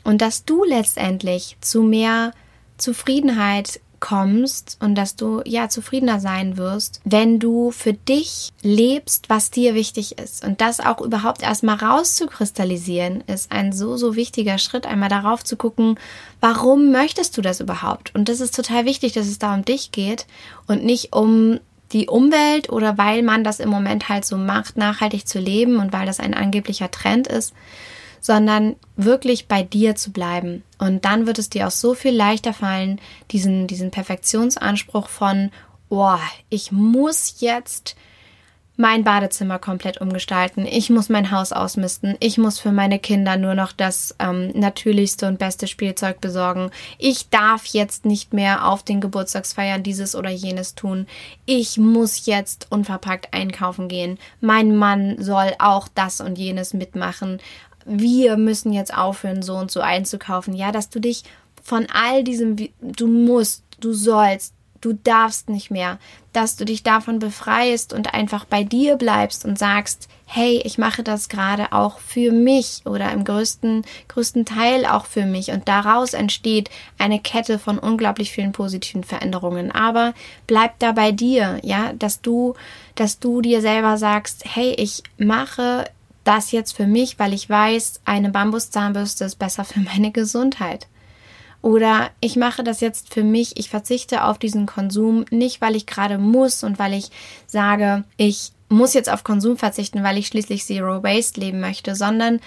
und 0.03 0.21
dass 0.21 0.45
du 0.45 0.63
letztendlich 0.63 1.57
zu 1.61 1.81
mehr 1.83 2.31
Zufriedenheit 2.77 3.79
kommst 4.01 4.77
und 4.81 4.95
dass 4.95 5.15
du 5.15 5.41
ja 5.45 5.69
zufriedener 5.69 6.19
sein 6.19 6.57
wirst, 6.57 6.99
wenn 7.05 7.39
du 7.39 7.71
für 7.71 7.93
dich 7.93 8.51
lebst, 8.61 9.29
was 9.29 9.51
dir 9.51 9.75
wichtig 9.75 10.17
ist. 10.17 10.43
Und 10.43 10.59
das 10.59 10.81
auch 10.81 10.99
überhaupt 10.99 11.43
erstmal 11.43 11.77
rauszukristallisieren, 11.77 13.23
ist 13.27 13.51
ein 13.51 13.71
so, 13.71 13.95
so 13.95 14.15
wichtiger 14.15 14.57
Schritt, 14.57 14.85
einmal 14.85 15.07
darauf 15.07 15.43
zu 15.43 15.55
gucken, 15.55 15.97
warum 16.41 16.91
möchtest 16.91 17.37
du 17.37 17.41
das 17.41 17.61
überhaupt? 17.61 18.13
Und 18.13 18.27
das 18.27 18.41
ist 18.41 18.55
total 18.55 18.85
wichtig, 18.85 19.13
dass 19.13 19.27
es 19.27 19.39
da 19.39 19.53
um 19.53 19.63
dich 19.63 19.91
geht 19.91 20.25
und 20.67 20.83
nicht 20.83 21.15
um 21.15 21.59
die 21.93 22.07
Umwelt 22.07 22.69
oder 22.71 22.97
weil 22.97 23.21
man 23.21 23.43
das 23.43 23.59
im 23.59 23.69
Moment 23.69 24.09
halt 24.09 24.25
so 24.25 24.37
macht, 24.37 24.77
nachhaltig 24.77 25.27
zu 25.27 25.39
leben 25.39 25.77
und 25.77 25.93
weil 25.93 26.05
das 26.05 26.19
ein 26.19 26.33
angeblicher 26.33 26.89
Trend 26.89 27.27
ist, 27.27 27.53
sondern 28.21 28.75
wirklich 28.95 29.47
bei 29.47 29.63
dir 29.63 29.95
zu 29.95 30.11
bleiben. 30.11 30.63
Und 30.77 31.03
dann 31.03 31.25
wird 31.25 31.39
es 31.39 31.49
dir 31.49 31.67
auch 31.67 31.71
so 31.71 31.93
viel 31.95 32.15
leichter 32.15 32.53
fallen, 32.53 33.01
diesen, 33.31 33.67
diesen 33.67 33.91
Perfektionsanspruch 33.91 35.09
von, 35.09 35.51
oh, 35.89 36.17
ich 36.49 36.71
muss 36.71 37.35
jetzt 37.39 37.95
mein 38.77 39.03
Badezimmer 39.03 39.59
komplett 39.59 40.01
umgestalten. 40.01 40.65
Ich 40.65 40.89
muss 40.89 41.09
mein 41.09 41.31
Haus 41.31 41.51
ausmisten. 41.51 42.15
Ich 42.19 42.37
muss 42.37 42.59
für 42.59 42.71
meine 42.71 42.99
Kinder 42.99 43.37
nur 43.37 43.53
noch 43.53 43.71
das 43.71 44.15
ähm, 44.19 44.51
natürlichste 44.55 45.27
und 45.27 45.39
beste 45.39 45.67
Spielzeug 45.67 46.19
besorgen. 46.19 46.71
Ich 46.97 47.29
darf 47.29 47.65
jetzt 47.67 48.05
nicht 48.05 48.33
mehr 48.33 48.67
auf 48.67 48.81
den 48.83 49.01
Geburtstagsfeiern 49.01 49.83
dieses 49.83 50.15
oder 50.15 50.29
jenes 50.29 50.73
tun. 50.73 51.05
Ich 51.45 51.77
muss 51.77 52.25
jetzt 52.25 52.67
unverpackt 52.71 53.33
einkaufen 53.33 53.87
gehen. 53.87 54.17
Mein 54.39 54.75
Mann 54.75 55.21
soll 55.21 55.53
auch 55.59 55.87
das 55.93 56.19
und 56.19 56.37
jenes 56.37 56.73
mitmachen 56.73 57.39
wir 57.85 58.37
müssen 58.37 58.73
jetzt 58.73 58.95
aufhören, 58.95 59.41
so 59.41 59.55
und 59.55 59.71
so 59.71 59.81
einzukaufen. 59.81 60.53
Ja, 60.53 60.71
dass 60.71 60.89
du 60.89 60.99
dich 60.99 61.23
von 61.61 61.87
all 61.91 62.23
diesem, 62.23 62.55
du 62.81 63.07
musst, 63.07 63.63
du 63.79 63.93
sollst, 63.93 64.53
du 64.81 64.93
darfst 64.93 65.49
nicht 65.49 65.71
mehr, 65.71 65.99
dass 66.33 66.55
du 66.55 66.65
dich 66.65 66.83
davon 66.83 67.19
befreist 67.19 67.93
und 67.93 68.13
einfach 68.13 68.45
bei 68.45 68.63
dir 68.63 68.95
bleibst 68.95 69.45
und 69.45 69.57
sagst, 69.57 70.09
hey, 70.25 70.61
ich 70.63 70.77
mache 70.77 71.03
das 71.03 71.29
gerade 71.29 71.73
auch 71.73 71.99
für 71.99 72.31
mich 72.31 72.83
oder 72.85 73.11
im 73.11 73.25
größten, 73.25 73.83
größten 74.07 74.45
Teil 74.45 74.85
auch 74.85 75.05
für 75.05 75.25
mich. 75.25 75.51
Und 75.51 75.67
daraus 75.67 76.13
entsteht 76.13 76.69
eine 76.97 77.19
Kette 77.19 77.59
von 77.59 77.77
unglaublich 77.77 78.31
vielen 78.31 78.53
positiven 78.53 79.03
Veränderungen. 79.03 79.71
Aber 79.71 80.13
bleib 80.47 80.79
da 80.79 80.93
bei 80.93 81.11
dir, 81.11 81.59
ja, 81.63 81.91
dass 81.93 82.21
du, 82.21 82.55
dass 82.95 83.19
du 83.19 83.41
dir 83.41 83.61
selber 83.61 83.97
sagst, 83.97 84.43
hey, 84.45 84.73
ich 84.77 85.03
mache 85.17 85.85
das 86.23 86.51
jetzt 86.51 86.75
für 86.75 86.87
mich, 86.87 87.19
weil 87.19 87.33
ich 87.33 87.49
weiß, 87.49 88.01
eine 88.05 88.29
Bambuszahnbürste 88.29 89.25
ist 89.25 89.39
besser 89.39 89.63
für 89.63 89.79
meine 89.79 90.11
Gesundheit. 90.11 90.87
Oder 91.61 92.09
ich 92.19 92.35
mache 92.35 92.63
das 92.63 92.81
jetzt 92.81 93.13
für 93.13 93.23
mich, 93.23 93.57
ich 93.57 93.69
verzichte 93.69 94.23
auf 94.23 94.39
diesen 94.39 94.65
Konsum, 94.65 95.25
nicht 95.29 95.61
weil 95.61 95.75
ich 95.75 95.85
gerade 95.85 96.17
muss 96.17 96.63
und 96.63 96.79
weil 96.79 96.93
ich 96.93 97.09
sage, 97.45 98.03
ich 98.17 98.51
muss 98.67 98.93
jetzt 98.93 99.11
auf 99.11 99.23
Konsum 99.23 99.57
verzichten, 99.57 100.03
weil 100.03 100.17
ich 100.17 100.27
schließlich 100.27 100.65
Zero 100.65 101.03
Waste 101.03 101.39
leben 101.39 101.59
möchte, 101.59 101.95
sondern 101.95 102.39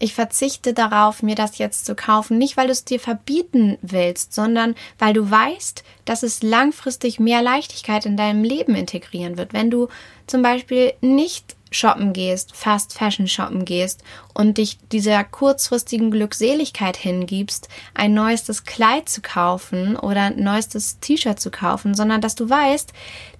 ich 0.00 0.14
verzichte 0.14 0.74
darauf, 0.74 1.22
mir 1.22 1.34
das 1.34 1.58
jetzt 1.58 1.84
zu 1.84 1.94
kaufen, 1.94 2.38
nicht 2.38 2.56
weil 2.56 2.66
du 2.66 2.72
es 2.72 2.84
dir 2.84 3.00
verbieten 3.00 3.78
willst, 3.82 4.32
sondern 4.32 4.76
weil 4.98 5.12
du 5.12 5.28
weißt, 5.28 5.82
dass 6.04 6.22
es 6.22 6.42
langfristig 6.42 7.18
mehr 7.18 7.42
Leichtigkeit 7.42 8.06
in 8.06 8.16
deinem 8.16 8.44
Leben 8.44 8.74
integrieren 8.76 9.38
wird. 9.38 9.52
Wenn 9.52 9.70
du 9.70 9.88
zum 10.26 10.42
Beispiel 10.42 10.92
nicht 11.00 11.56
shoppen 11.70 12.12
gehst, 12.12 12.54
Fast 12.54 12.94
Fashion 12.94 13.26
shoppen 13.26 13.64
gehst 13.64 14.02
und 14.34 14.58
dich 14.58 14.78
dieser 14.92 15.24
kurzfristigen 15.24 16.10
Glückseligkeit 16.10 16.96
hingibst, 16.96 17.68
ein 17.94 18.14
neuestes 18.14 18.64
Kleid 18.64 19.08
zu 19.08 19.20
kaufen 19.20 19.96
oder 19.96 20.22
ein 20.22 20.42
neuestes 20.42 20.98
T-Shirt 21.00 21.40
zu 21.40 21.50
kaufen, 21.50 21.94
sondern 21.94 22.20
dass 22.20 22.34
du 22.34 22.48
weißt, 22.48 22.92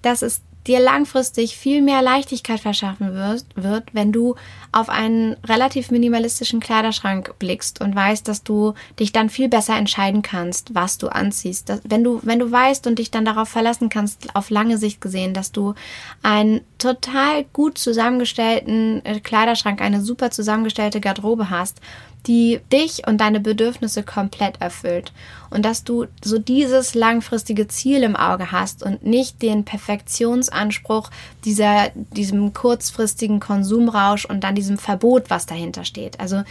dass 0.03 0.23
es 0.23 0.43
dir 0.69 0.81
langfristig 0.81 1.57
viel 1.57 1.83
mehr 1.83 2.03
Leichtigkeit 2.03 2.61
verschaffen 2.61 3.15
wird, 3.15 3.45
wird, 3.55 3.85
wenn 3.93 4.13
du 4.13 4.37
auf 4.71 4.91
einen 4.91 5.37
relativ 5.45 5.91
minimalistischen 5.91 6.61
Kleiderschrank 6.61 7.35
blickst 7.39 7.81
und 7.81 7.97
weißt, 7.97 8.29
dass 8.29 8.45
du 8.45 8.75
dich 9.01 9.13
dann 9.13 9.31
viel 9.31 9.49
besser 9.49 9.77
entscheiden 9.77 10.23
kannst, 10.23 10.75
was 10.75 10.99
du 10.99 11.09
anziehst. 11.09 11.69
Dass, 11.71 11.81
wenn 11.85 12.05
du, 12.05 12.21
wenn 12.23 12.39
du 12.39 12.53
weißt 12.53 12.87
und 12.87 12.99
dich 12.99 13.11
dann 13.11 13.25
darauf 13.25 13.49
verlassen 13.49 13.89
kannst, 13.89 14.37
auf 14.37 14.51
lange 14.51 14.77
Sicht 14.77 15.01
gesehen, 15.01 15.33
dass 15.33 15.53
du 15.53 15.75
einen 16.23 16.61
total 16.77 17.45
gut 17.53 17.79
zusammengestellten 17.79 19.05
äh, 19.05 19.21
Kleiderschrank, 19.21 19.81
eine 19.81 20.03
super 20.03 20.31
zusammengestellte 20.31 21.01
Garderobe 21.01 21.51
hast 21.51 21.81
die 22.29 22.61
dich 22.71 23.07
und 23.07 23.23
deine 23.23 23.41
Bedürfnisse 23.41 24.03
komplett 24.03 24.61
erfüllt. 24.61 25.13
Und 25.49 25.65
dass 25.65 25.83
du 25.83 26.07
so 26.23 26.39
dieses 26.39 26.95
langfristige 26.95 27.69
Ziel 27.69 28.03
im 28.03 28.15
Auge 28.15 28.53
hast 28.53 28.83
und 28.83 29.03
nicht 29.03 29.41
den 29.41 29.65
Perfektionsanspruch 29.65 31.11
dieser, 31.47 31.89
diesem 31.95 32.53
kurzfristigen 32.53 33.41
Konsumrausch 33.41 34.27
und 34.27 34.45
dann 34.45 34.55
diesem 34.55 34.77
Verbot, 34.77 35.31
was 35.31 35.47
dahinter 35.47 35.87
steht. 35.87 36.21
Also 36.21 36.43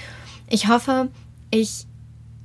ich 0.49 0.67
hoffe, 0.67 1.09
ich 1.51 1.85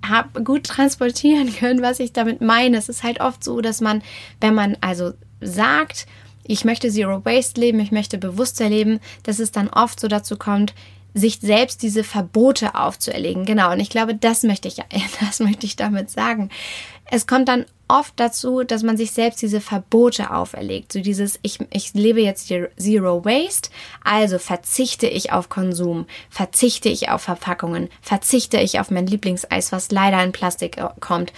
habe 0.07 0.45
gut 0.45 0.65
transportieren 0.65 1.55
können, 1.55 1.81
was 1.81 2.01
ich 2.01 2.13
damit 2.13 2.43
meine. 2.43 2.77
Es 2.77 2.91
ist 2.91 3.03
halt 3.03 3.21
oft 3.21 3.43
so, 3.43 3.63
dass 3.63 3.81
man, 3.81 4.03
wenn 4.43 4.55
man 4.55 4.77
also 4.83 5.15
sagt, 5.41 6.07
ich 6.45 6.67
möchte 6.67 6.91
Zero 6.91 7.25
Waste 7.25 7.59
leben, 7.59 7.81
ich 7.81 7.93
möchte 7.93 8.19
bewusster 8.19 8.69
leben, 8.69 9.01
dass 9.23 9.39
es 9.39 9.53
dann 9.53 9.69
oft 9.69 9.99
so 9.99 10.09
dazu 10.09 10.37
kommt, 10.37 10.75
sich 11.15 11.41
selbst 11.41 11.83
diese 11.83 12.05
Verbote 12.05 12.75
aufzuerlegen. 12.75 13.45
Genau, 13.45 13.73
und 13.73 13.81
ich 13.81 13.91
glaube, 13.91 14.15
das 14.15 14.43
möchte 14.43 14.69
ich, 14.69 14.77
das 15.21 15.41
möchte 15.41 15.67
ich 15.67 15.77
damit 15.77 16.11
sagen. 16.11 16.51
Es 17.11 17.27
kommt 17.27 17.49
dann 17.49 17.67
oft 17.89 18.15
dazu, 18.17 18.65
dass 18.65 18.83
man 18.83 18.97
sich 18.97 19.11
selbst 19.11 19.43
diese 19.43 19.61
Verbote 19.61 20.33
auferlegt. 20.33 20.93
So 20.93 21.01
dieses, 21.01 21.39
ich, 21.43 21.59
ich 21.71 21.93
lebe 21.93 22.23
jetzt 22.23 22.49
Zero 22.49 23.25
Waste, 23.25 23.71
also 24.03 24.39
verzichte 24.39 25.07
ich 25.07 25.31
auf 25.31 25.51
Konsum, 25.51 26.07
verzichte 26.31 26.89
ich 26.89 27.11
auf 27.11 27.23
Verpackungen, 27.23 27.91
verzichte 28.01 28.59
ich 28.59 28.81
auf 28.81 28.91
mein 28.91 29.07
Lieblingseis, 29.07 29.73
was 29.73 29.91
leider 29.91 30.25
in 30.25 30.33
Plastik 30.33 30.79
äh, 30.79 30.89
kommt, 31.01 31.35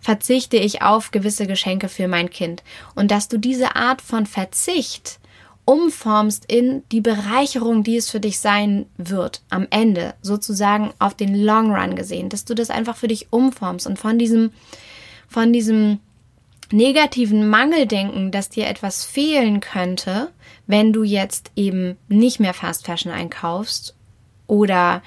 verzichte 0.00 0.56
ich 0.56 0.80
auf 0.80 1.10
gewisse 1.10 1.46
Geschenke 1.46 1.90
für 1.90 2.08
mein 2.08 2.30
Kind. 2.30 2.62
Und 2.94 3.10
dass 3.10 3.28
du 3.28 3.36
diese 3.36 3.76
Art 3.76 4.00
von 4.00 4.24
Verzicht 4.24 5.17
umformst 5.68 6.50
in 6.50 6.82
die 6.92 7.02
Bereicherung, 7.02 7.82
die 7.82 7.98
es 7.98 8.08
für 8.08 8.20
dich 8.20 8.40
sein 8.40 8.86
wird, 8.96 9.42
am 9.50 9.66
Ende, 9.68 10.14
sozusagen 10.22 10.94
auf 10.98 11.14
den 11.14 11.34
Long 11.34 11.74
Run 11.74 11.94
gesehen, 11.94 12.30
dass 12.30 12.46
du 12.46 12.54
das 12.54 12.70
einfach 12.70 12.96
für 12.96 13.08
dich 13.08 13.26
umformst 13.30 13.86
und 13.86 13.98
von 13.98 14.18
diesem, 14.18 14.50
von 15.28 15.52
diesem 15.52 15.98
negativen 16.72 17.50
Mangeldenken, 17.50 18.30
dass 18.30 18.48
dir 18.48 18.66
etwas 18.66 19.04
fehlen 19.04 19.60
könnte, 19.60 20.30
wenn 20.66 20.94
du 20.94 21.02
jetzt 21.02 21.50
eben 21.54 21.98
nicht 22.08 22.40
mehr 22.40 22.54
Fast 22.54 22.86
Fashion 22.86 23.12
einkaufst 23.12 23.94
oder 24.46 25.02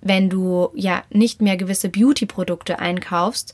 wenn 0.00 0.30
du 0.30 0.68
ja 0.74 1.02
nicht 1.10 1.42
mehr 1.42 1.56
gewisse 1.56 1.88
Beauty-Produkte 1.88 2.78
einkaufst, 2.78 3.52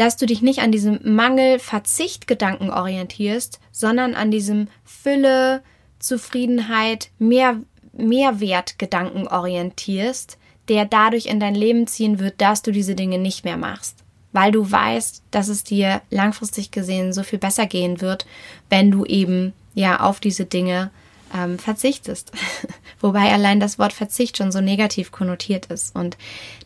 dass 0.00 0.16
du 0.16 0.24
dich 0.24 0.40
nicht 0.40 0.60
an 0.60 0.72
diesem 0.72 0.98
Mangel-Verzicht-Gedanken 1.04 2.70
orientierst, 2.70 3.60
sondern 3.70 4.14
an 4.14 4.30
diesem 4.30 4.68
Fülle, 4.82 5.62
Zufriedenheit, 5.98 7.10
mehr, 7.18 7.60
Mehrwert-Gedanken 7.92 9.28
orientierst, 9.28 10.38
der 10.70 10.86
dadurch 10.86 11.26
in 11.26 11.38
dein 11.38 11.54
Leben 11.54 11.86
ziehen 11.86 12.18
wird, 12.18 12.40
dass 12.40 12.62
du 12.62 12.72
diese 12.72 12.94
Dinge 12.94 13.18
nicht 13.18 13.44
mehr 13.44 13.58
machst. 13.58 13.96
Weil 14.32 14.52
du 14.52 14.70
weißt, 14.70 15.22
dass 15.32 15.48
es 15.48 15.64
dir 15.64 16.00
langfristig 16.08 16.70
gesehen 16.70 17.12
so 17.12 17.22
viel 17.22 17.38
besser 17.38 17.66
gehen 17.66 18.00
wird, 18.00 18.24
wenn 18.70 18.90
du 18.90 19.04
eben 19.04 19.52
ja 19.74 20.00
auf 20.00 20.18
diese 20.18 20.46
Dinge 20.46 20.90
ähm, 21.34 21.58
verzichtest. 21.58 22.32
Wobei 23.00 23.32
allein 23.32 23.60
das 23.60 23.78
Wort 23.78 23.92
Verzicht 23.92 24.36
schon 24.36 24.52
so 24.52 24.60
negativ 24.60 25.10
konnotiert 25.10 25.66
ist 25.66 25.94
und 25.94 26.16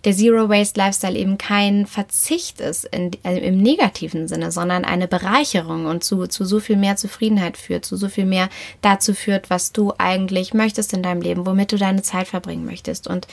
der 0.04 0.14
Zero 0.14 0.48
Waste 0.48 0.78
Lifestyle 0.78 1.18
eben 1.18 1.38
kein 1.38 1.86
Verzicht 1.86 2.60
ist 2.60 2.84
in, 2.84 3.12
äh, 3.24 3.38
im 3.38 3.58
negativen 3.58 4.28
Sinne, 4.28 4.52
sondern 4.52 4.84
eine 4.84 5.08
Bereicherung 5.08 5.86
und 5.86 6.04
zu, 6.04 6.26
zu 6.26 6.44
so 6.44 6.60
viel 6.60 6.76
mehr 6.76 6.96
Zufriedenheit 6.96 7.56
führt, 7.56 7.84
zu 7.84 7.96
so 7.96 8.08
viel 8.08 8.26
mehr 8.26 8.48
dazu 8.82 9.14
führt, 9.14 9.50
was 9.50 9.72
du 9.72 9.92
eigentlich 9.98 10.54
möchtest 10.54 10.92
in 10.92 11.02
deinem 11.02 11.22
Leben, 11.22 11.46
womit 11.46 11.72
du 11.72 11.76
deine 11.76 12.02
Zeit 12.02 12.28
verbringen 12.28 12.64
möchtest. 12.64 13.06
Und 13.06 13.26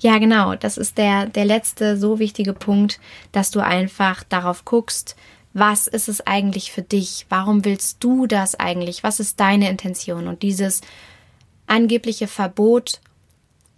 ja, 0.00 0.18
genau, 0.18 0.54
das 0.54 0.78
ist 0.78 0.98
der, 0.98 1.26
der 1.26 1.44
letzte 1.44 1.96
so 1.96 2.18
wichtige 2.18 2.52
Punkt, 2.52 3.00
dass 3.32 3.50
du 3.50 3.60
einfach 3.60 4.24
darauf 4.24 4.64
guckst, 4.64 5.16
was 5.58 5.86
ist 5.86 6.10
es 6.10 6.20
eigentlich 6.26 6.70
für 6.70 6.82
dich? 6.82 7.24
Warum 7.30 7.64
willst 7.64 8.04
du 8.04 8.26
das 8.26 8.56
eigentlich? 8.56 9.02
Was 9.02 9.20
ist 9.20 9.40
deine 9.40 9.70
Intention? 9.70 10.28
Und 10.28 10.42
dieses 10.42 10.82
angebliche 11.66 12.28
Verbot 12.28 13.00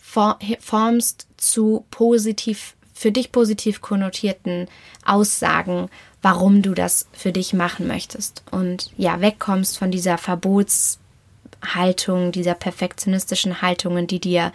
formst 0.01 1.29
zu 1.37 1.87
positiv, 1.93 2.75
für 2.93 3.13
dich 3.13 3.31
positiv 3.31 3.81
konnotierten 3.81 4.67
Aussagen, 5.05 5.89
warum 6.21 6.63
du 6.63 6.75
das 6.75 7.07
für 7.13 7.31
dich 7.31 7.53
machen 7.53 7.87
möchtest. 7.87 8.43
Und 8.51 8.91
ja, 8.97 9.21
wegkommst 9.21 9.79
von 9.79 9.93
dieser 9.93 10.19
Verbotshaltung, 10.19 12.33
dieser 12.33 12.55
perfektionistischen 12.55 13.63
Haltungen, 13.63 14.09
die 14.09 14.19
dir, 14.19 14.51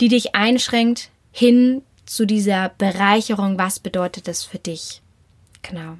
die 0.00 0.06
dich 0.06 0.36
einschränkt, 0.36 1.10
hin 1.32 1.82
zu 2.06 2.24
dieser 2.24 2.68
Bereicherung, 2.78 3.58
was 3.58 3.80
bedeutet 3.80 4.28
das 4.28 4.44
für 4.44 4.58
dich? 4.58 5.02
Genau. 5.62 5.96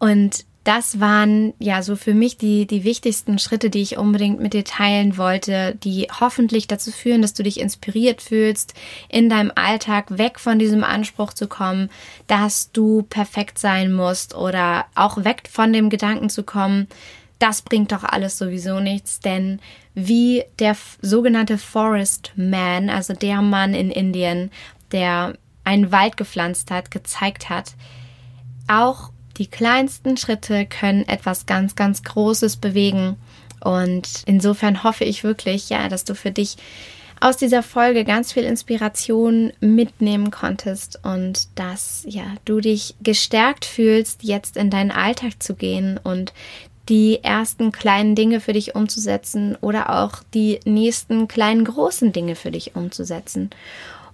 Und 0.00 0.44
das 0.64 1.00
waren 1.00 1.54
ja 1.58 1.82
so 1.82 1.96
für 1.96 2.12
mich 2.12 2.36
die, 2.36 2.66
die 2.66 2.84
wichtigsten 2.84 3.38
Schritte, 3.38 3.70
die 3.70 3.80
ich 3.80 3.96
unbedingt 3.96 4.40
mit 4.40 4.52
dir 4.52 4.64
teilen 4.64 5.16
wollte, 5.16 5.76
die 5.82 6.08
hoffentlich 6.20 6.66
dazu 6.66 6.90
führen, 6.90 7.22
dass 7.22 7.32
du 7.32 7.42
dich 7.42 7.60
inspiriert 7.60 8.20
fühlst, 8.20 8.74
in 9.08 9.30
deinem 9.30 9.52
Alltag 9.54 10.18
weg 10.18 10.38
von 10.38 10.58
diesem 10.58 10.84
Anspruch 10.84 11.32
zu 11.32 11.46
kommen, 11.46 11.88
dass 12.26 12.72
du 12.72 13.02
perfekt 13.02 13.58
sein 13.58 13.92
musst 13.92 14.34
oder 14.34 14.86
auch 14.94 15.24
weg 15.24 15.48
von 15.50 15.72
dem 15.72 15.88
Gedanken 15.88 16.28
zu 16.28 16.42
kommen, 16.42 16.88
das 17.38 17.62
bringt 17.62 17.90
doch 17.92 18.04
alles 18.04 18.36
sowieso 18.36 18.80
nichts, 18.80 19.20
denn 19.20 19.60
wie 19.94 20.44
der 20.58 20.76
sogenannte 21.00 21.56
Forest 21.56 22.32
Man, 22.36 22.90
also 22.90 23.14
der 23.14 23.40
Mann 23.40 23.72
in 23.72 23.90
Indien, 23.90 24.50
der 24.92 25.38
einen 25.64 25.90
Wald 25.90 26.18
gepflanzt 26.18 26.70
hat, 26.70 26.90
gezeigt 26.90 27.48
hat, 27.48 27.72
auch 28.68 29.10
die 29.40 29.46
kleinsten 29.46 30.18
Schritte 30.18 30.66
können 30.66 31.08
etwas 31.08 31.46
ganz, 31.46 31.74
ganz 31.74 32.02
Großes 32.02 32.58
bewegen. 32.58 33.16
Und 33.60 34.22
insofern 34.26 34.84
hoffe 34.84 35.04
ich 35.04 35.24
wirklich, 35.24 35.70
ja, 35.70 35.88
dass 35.88 36.04
du 36.04 36.14
für 36.14 36.30
dich 36.30 36.58
aus 37.20 37.38
dieser 37.38 37.62
Folge 37.62 38.04
ganz 38.04 38.32
viel 38.32 38.44
Inspiration 38.44 39.52
mitnehmen 39.60 40.30
konntest 40.30 41.00
und 41.04 41.48
dass 41.54 42.04
ja 42.06 42.24
du 42.44 42.60
dich 42.60 42.94
gestärkt 43.02 43.64
fühlst, 43.64 44.22
jetzt 44.24 44.58
in 44.58 44.68
deinen 44.68 44.90
Alltag 44.90 45.42
zu 45.42 45.54
gehen 45.54 45.98
und 46.02 46.34
die 46.90 47.22
ersten 47.22 47.72
kleinen 47.72 48.14
Dinge 48.14 48.40
für 48.40 48.52
dich 48.52 48.74
umzusetzen 48.74 49.56
oder 49.62 50.02
auch 50.02 50.22
die 50.34 50.60
nächsten 50.64 51.28
kleinen 51.28 51.64
großen 51.64 52.12
Dinge 52.12 52.34
für 52.34 52.50
dich 52.50 52.76
umzusetzen. 52.76 53.50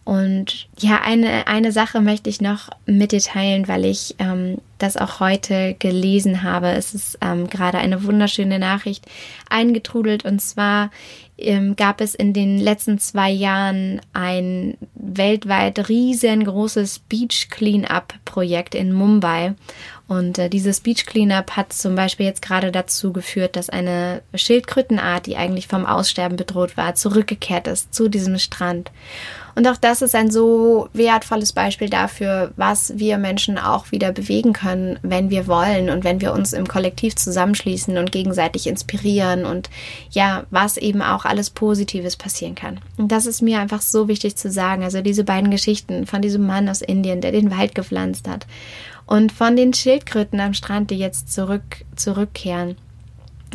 Und 0.06 0.68
ja, 0.78 1.00
eine, 1.02 1.48
eine 1.48 1.72
Sache 1.72 2.00
möchte 2.00 2.30
ich 2.30 2.40
noch 2.40 2.70
mit 2.86 3.10
dir 3.10 3.18
teilen, 3.20 3.66
weil 3.66 3.84
ich 3.84 4.14
ähm, 4.20 4.58
das 4.78 4.96
auch 4.96 5.18
heute 5.18 5.74
gelesen 5.80 6.44
habe. 6.44 6.68
Es 6.68 6.94
ist 6.94 7.18
ähm, 7.22 7.48
gerade 7.48 7.78
eine 7.78 8.04
wunderschöne 8.04 8.60
Nachricht 8.60 9.04
eingetrudelt. 9.50 10.24
Und 10.24 10.40
zwar 10.40 10.92
ähm, 11.38 11.74
gab 11.74 12.00
es 12.00 12.14
in 12.14 12.32
den 12.32 12.56
letzten 12.60 13.00
zwei 13.00 13.30
Jahren 13.30 14.00
ein 14.12 14.78
weltweit 14.94 15.88
riesengroßes 15.88 17.00
Beach 17.00 17.48
Cleanup-Projekt 17.50 18.76
in 18.76 18.92
Mumbai. 18.92 19.56
Und 20.08 20.38
äh, 20.38 20.48
dieses 20.48 20.80
Beach 20.80 21.04
Cleanup 21.04 21.52
hat 21.52 21.72
zum 21.72 21.96
Beispiel 21.96 22.26
jetzt 22.26 22.42
gerade 22.42 22.70
dazu 22.70 23.12
geführt, 23.12 23.56
dass 23.56 23.68
eine 23.68 24.22
Schildkrötenart, 24.34 25.26
die 25.26 25.36
eigentlich 25.36 25.66
vom 25.66 25.84
Aussterben 25.84 26.36
bedroht 26.36 26.76
war, 26.76 26.94
zurückgekehrt 26.94 27.66
ist 27.66 27.92
zu 27.92 28.08
diesem 28.08 28.38
Strand. 28.38 28.92
Und 29.56 29.66
auch 29.66 29.78
das 29.78 30.02
ist 30.02 30.14
ein 30.14 30.30
so 30.30 30.88
wertvolles 30.92 31.54
Beispiel 31.54 31.88
dafür, 31.88 32.52
was 32.56 32.98
wir 32.98 33.16
Menschen 33.16 33.58
auch 33.58 33.90
wieder 33.90 34.12
bewegen 34.12 34.52
können, 34.52 34.98
wenn 35.02 35.30
wir 35.30 35.46
wollen 35.48 35.88
und 35.88 36.04
wenn 36.04 36.20
wir 36.20 36.34
uns 36.34 36.52
im 36.52 36.68
Kollektiv 36.68 37.16
zusammenschließen 37.16 37.96
und 37.96 38.12
gegenseitig 38.12 38.66
inspirieren 38.66 39.44
und 39.46 39.70
ja, 40.10 40.44
was 40.50 40.76
eben 40.76 41.00
auch 41.00 41.24
alles 41.24 41.50
Positives 41.50 42.16
passieren 42.16 42.54
kann. 42.54 42.80
Und 42.98 43.10
das 43.10 43.26
ist 43.26 43.40
mir 43.40 43.58
einfach 43.58 43.80
so 43.80 44.08
wichtig 44.08 44.36
zu 44.36 44.50
sagen. 44.50 44.84
Also 44.84 45.00
diese 45.00 45.24
beiden 45.24 45.50
Geschichten 45.50 46.06
von 46.06 46.20
diesem 46.20 46.46
Mann 46.46 46.68
aus 46.68 46.82
Indien, 46.82 47.22
der 47.22 47.32
den 47.32 47.50
Wald 47.50 47.74
gepflanzt 47.74 48.28
hat 48.28 48.46
und 49.06 49.32
von 49.32 49.56
den 49.56 49.72
Schildkröten 49.72 50.40
am 50.40 50.54
Strand, 50.54 50.90
die 50.90 50.98
jetzt 50.98 51.32
zurück, 51.32 51.84
zurückkehren. 51.94 52.76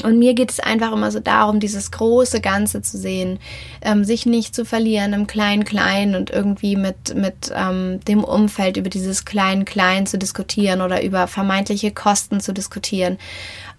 Und 0.04 0.18
mir 0.18 0.34
geht 0.34 0.50
es 0.50 0.60
einfach 0.60 0.94
immer 0.94 1.12
so 1.12 1.20
darum, 1.20 1.60
dieses 1.60 1.92
große 1.92 2.42
Ganze 2.42 2.82
zu 2.82 2.98
sehen, 2.98 3.40
ähm, 3.82 4.04
sich 4.04 4.26
nicht 4.26 4.56
zu 4.56 4.66
verlieren 4.66 5.14
im 5.14 5.28
Klein-Klein 5.28 6.16
und 6.16 6.30
irgendwie 6.32 6.76
mit, 6.76 7.14
mit 7.14 7.52
ähm, 7.54 8.00
dem 8.08 8.24
Umfeld 8.24 8.78
über 8.78 8.90
dieses 8.90 9.26
Klein-Klein 9.26 10.08
zu 10.08 10.18
diskutieren 10.18 10.82
oder 10.82 11.04
über 11.04 11.28
vermeintliche 11.28 11.92
Kosten 11.92 12.40
zu 12.40 12.54
diskutieren, 12.54 13.20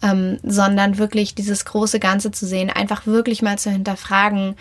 ähm, 0.02 0.38
sondern 0.42 0.98
wirklich 0.98 1.34
dieses 1.34 1.64
große 1.64 1.98
Ganze 1.98 2.30
zu 2.30 2.46
sehen, 2.46 2.70
einfach 2.70 3.06
wirklich 3.06 3.42
mal 3.42 3.58
zu 3.58 3.70
hinterfragen, 3.70 4.54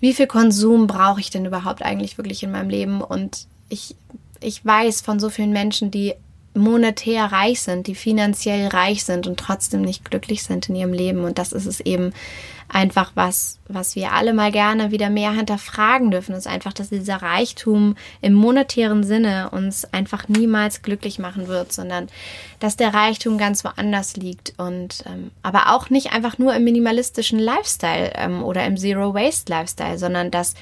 wie 0.00 0.14
viel 0.14 0.26
Konsum 0.26 0.86
brauche 0.86 1.20
ich 1.20 1.30
denn 1.30 1.44
überhaupt 1.44 1.82
eigentlich 1.82 2.18
wirklich 2.18 2.42
in 2.42 2.52
meinem 2.52 2.70
Leben? 2.70 3.00
Und 3.00 3.46
ich, 3.68 3.96
ich 4.40 4.64
weiß 4.64 5.00
von 5.00 5.18
so 5.18 5.28
vielen 5.28 5.52
Menschen, 5.52 5.90
die 5.90 6.14
monetär 6.54 7.26
reich 7.26 7.62
sind, 7.62 7.86
die 7.86 7.94
finanziell 7.94 8.68
reich 8.68 9.04
sind 9.04 9.26
und 9.26 9.38
trotzdem 9.38 9.82
nicht 9.82 10.04
glücklich 10.04 10.42
sind 10.42 10.68
in 10.68 10.74
ihrem 10.74 10.92
Leben. 10.92 11.24
Und 11.24 11.38
das 11.38 11.52
ist 11.52 11.66
es 11.66 11.80
eben 11.80 12.12
einfach 12.68 13.12
was, 13.14 13.58
was 13.68 13.96
wir 13.96 14.12
alle 14.12 14.32
mal 14.32 14.52
gerne 14.52 14.90
wieder 14.90 15.10
mehr 15.10 15.32
hinterfragen 15.32 16.10
dürfen, 16.10 16.34
ist 16.34 16.46
einfach, 16.46 16.72
dass 16.72 16.88
dieser 16.88 17.16
Reichtum 17.16 17.96
im 18.20 18.32
monetären 18.32 19.02
Sinne 19.04 19.50
uns 19.50 19.84
einfach 19.92 20.28
niemals 20.28 20.82
glücklich 20.82 21.18
machen 21.18 21.48
wird, 21.48 21.72
sondern 21.72 22.08
dass 22.60 22.76
der 22.76 22.94
Reichtum 22.94 23.38
ganz 23.38 23.64
woanders 23.64 24.16
liegt 24.16 24.54
und 24.58 25.04
ähm, 25.06 25.30
aber 25.42 25.74
auch 25.74 25.90
nicht 25.90 26.12
einfach 26.12 26.38
nur 26.38 26.54
im 26.54 26.64
minimalistischen 26.64 27.38
Lifestyle 27.38 28.12
ähm, 28.14 28.42
oder 28.42 28.64
im 28.66 28.76
Zero 28.76 29.14
Waste 29.14 29.52
Lifestyle, 29.52 29.98
sondern 29.98 30.30
dass 30.30 30.54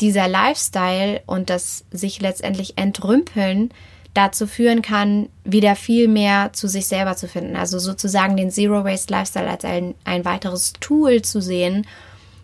dieser 0.00 0.28
Lifestyle 0.28 1.22
und 1.26 1.50
das 1.50 1.84
sich 1.90 2.20
letztendlich 2.20 2.76
entrümpeln 2.78 3.70
dazu 4.14 4.46
führen 4.46 4.82
kann, 4.82 5.28
wieder 5.44 5.76
viel 5.76 6.08
mehr 6.08 6.52
zu 6.52 6.68
sich 6.68 6.86
selber 6.86 7.16
zu 7.16 7.28
finden. 7.28 7.56
Also 7.56 7.78
sozusagen 7.78 8.36
den 8.36 8.50
Zero 8.50 8.84
Waste 8.84 9.12
Lifestyle 9.12 9.48
als 9.48 9.64
ein, 9.64 9.94
ein 10.04 10.24
weiteres 10.24 10.72
Tool 10.80 11.22
zu 11.22 11.40
sehen, 11.40 11.86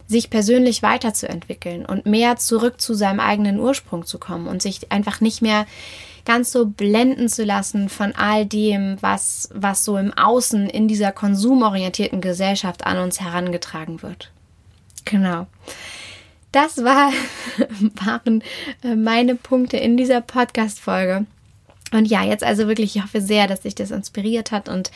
sich 0.07 0.31
persönlich 0.31 0.83
weiterzuentwickeln 0.83 1.85
und 1.85 2.07
mehr 2.07 2.37
zurück 2.37 2.81
zu 2.81 2.95
seinem 2.95 3.19
eigenen 3.19 3.59
Ursprung 3.59 4.07
zu 4.07 4.19
kommen 4.19 4.47
und 4.47 4.63
sich 4.63 4.93
einfach 4.93 5.21
nicht 5.21 5.43
mehr 5.43 5.67
ganz 6.25 6.53
so 6.53 6.67
blenden 6.67 7.29
zu 7.29 7.45
lassen 7.45 7.89
von 7.89 8.15
all 8.15 8.47
dem, 8.47 8.97
was, 9.01 9.49
was 9.55 9.85
so 9.85 9.97
im 9.97 10.13
Außen 10.13 10.69
in 10.69 10.89
dieser 10.89 11.13
konsumorientierten 11.13 12.21
Gesellschaft 12.21 12.87
an 12.87 12.99
uns 12.99 13.21
herangetragen 13.21 14.03
wird. 14.03 14.31
Genau. 15.05 15.47
Das 16.53 16.85
war, 16.85 17.13
waren 18.05 18.43
äh, 18.83 18.97
meine 18.97 19.35
Punkte 19.35 19.77
in 19.77 19.97
dieser 19.97 20.21
Podcast-Folge. 20.21 21.27
Und 21.93 22.07
ja, 22.07 22.25
jetzt 22.25 22.43
also 22.43 22.67
wirklich, 22.67 22.97
ich 22.97 23.03
hoffe 23.03 23.21
sehr, 23.21 23.47
dass 23.47 23.61
dich 23.61 23.75
das 23.75 23.93
inspiriert 23.93 24.51
hat. 24.51 24.69
Und 24.69 24.91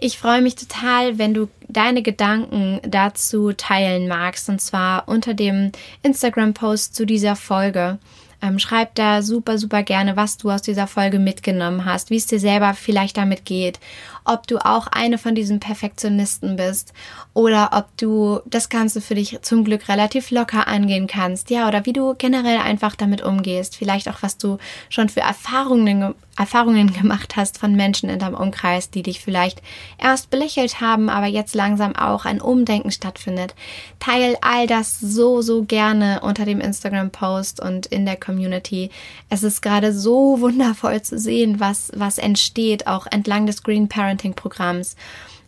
ich 0.00 0.18
freue 0.18 0.40
mich 0.40 0.54
total, 0.54 1.18
wenn 1.18 1.34
du 1.34 1.48
deine 1.68 2.02
Gedanken 2.02 2.80
dazu 2.82 3.52
teilen 3.52 4.08
magst. 4.08 4.48
Und 4.48 4.60
zwar 4.60 5.06
unter 5.06 5.34
dem 5.34 5.72
Instagram-Post 6.02 6.94
zu 6.94 7.04
dieser 7.04 7.36
Folge. 7.36 7.98
Ähm, 8.42 8.58
schreib 8.58 8.94
da 8.94 9.20
super, 9.20 9.58
super 9.58 9.82
gerne, 9.82 10.16
was 10.16 10.38
du 10.38 10.50
aus 10.50 10.62
dieser 10.62 10.86
Folge 10.86 11.18
mitgenommen 11.18 11.84
hast, 11.84 12.08
wie 12.08 12.16
es 12.16 12.26
dir 12.26 12.40
selber 12.40 12.72
vielleicht 12.72 13.18
damit 13.18 13.44
geht, 13.44 13.78
ob 14.24 14.46
du 14.46 14.58
auch 14.58 14.86
eine 14.86 15.18
von 15.18 15.34
diesen 15.34 15.60
Perfektionisten 15.60 16.56
bist 16.56 16.92
oder 17.34 17.70
ob 17.72 17.96
du 17.96 18.40
das 18.46 18.68
Ganze 18.68 19.00
für 19.00 19.14
dich 19.14 19.38
zum 19.42 19.64
Glück 19.64 19.88
relativ 19.88 20.30
locker 20.30 20.66
angehen 20.68 21.06
kannst, 21.06 21.50
ja, 21.50 21.68
oder 21.68 21.86
wie 21.86 21.92
du 21.92 22.14
generell 22.14 22.58
einfach 22.58 22.96
damit 22.96 23.22
umgehst, 23.22 23.76
vielleicht 23.76 24.08
auch 24.08 24.22
was 24.22 24.36
du 24.36 24.58
schon 24.88 25.08
für 25.08 25.20
Erfahrungen 25.20 26.14
Erfahrungen 26.40 26.92
gemacht 26.92 27.36
hast 27.36 27.58
von 27.58 27.74
Menschen 27.74 28.08
in 28.08 28.18
deinem 28.18 28.34
Umkreis, 28.34 28.88
die 28.88 29.02
dich 29.02 29.20
vielleicht 29.20 29.60
erst 29.98 30.30
belächelt 30.30 30.80
haben, 30.80 31.10
aber 31.10 31.26
jetzt 31.26 31.54
langsam 31.54 31.94
auch 31.94 32.24
ein 32.24 32.40
Umdenken 32.40 32.90
stattfindet. 32.90 33.54
Teil 33.98 34.36
all 34.40 34.66
das 34.66 34.98
so, 34.98 35.42
so 35.42 35.64
gerne 35.64 36.20
unter 36.22 36.46
dem 36.46 36.62
Instagram-Post 36.62 37.60
und 37.60 37.86
in 37.86 38.06
der 38.06 38.16
Community. 38.16 38.90
Es 39.28 39.42
ist 39.42 39.60
gerade 39.60 39.92
so 39.92 40.40
wundervoll 40.40 41.02
zu 41.02 41.18
sehen, 41.18 41.60
was, 41.60 41.92
was 41.94 42.16
entsteht, 42.16 42.86
auch 42.86 43.06
entlang 43.10 43.44
des 43.44 43.62
Green 43.62 43.88
Parenting-Programms 44.10 44.96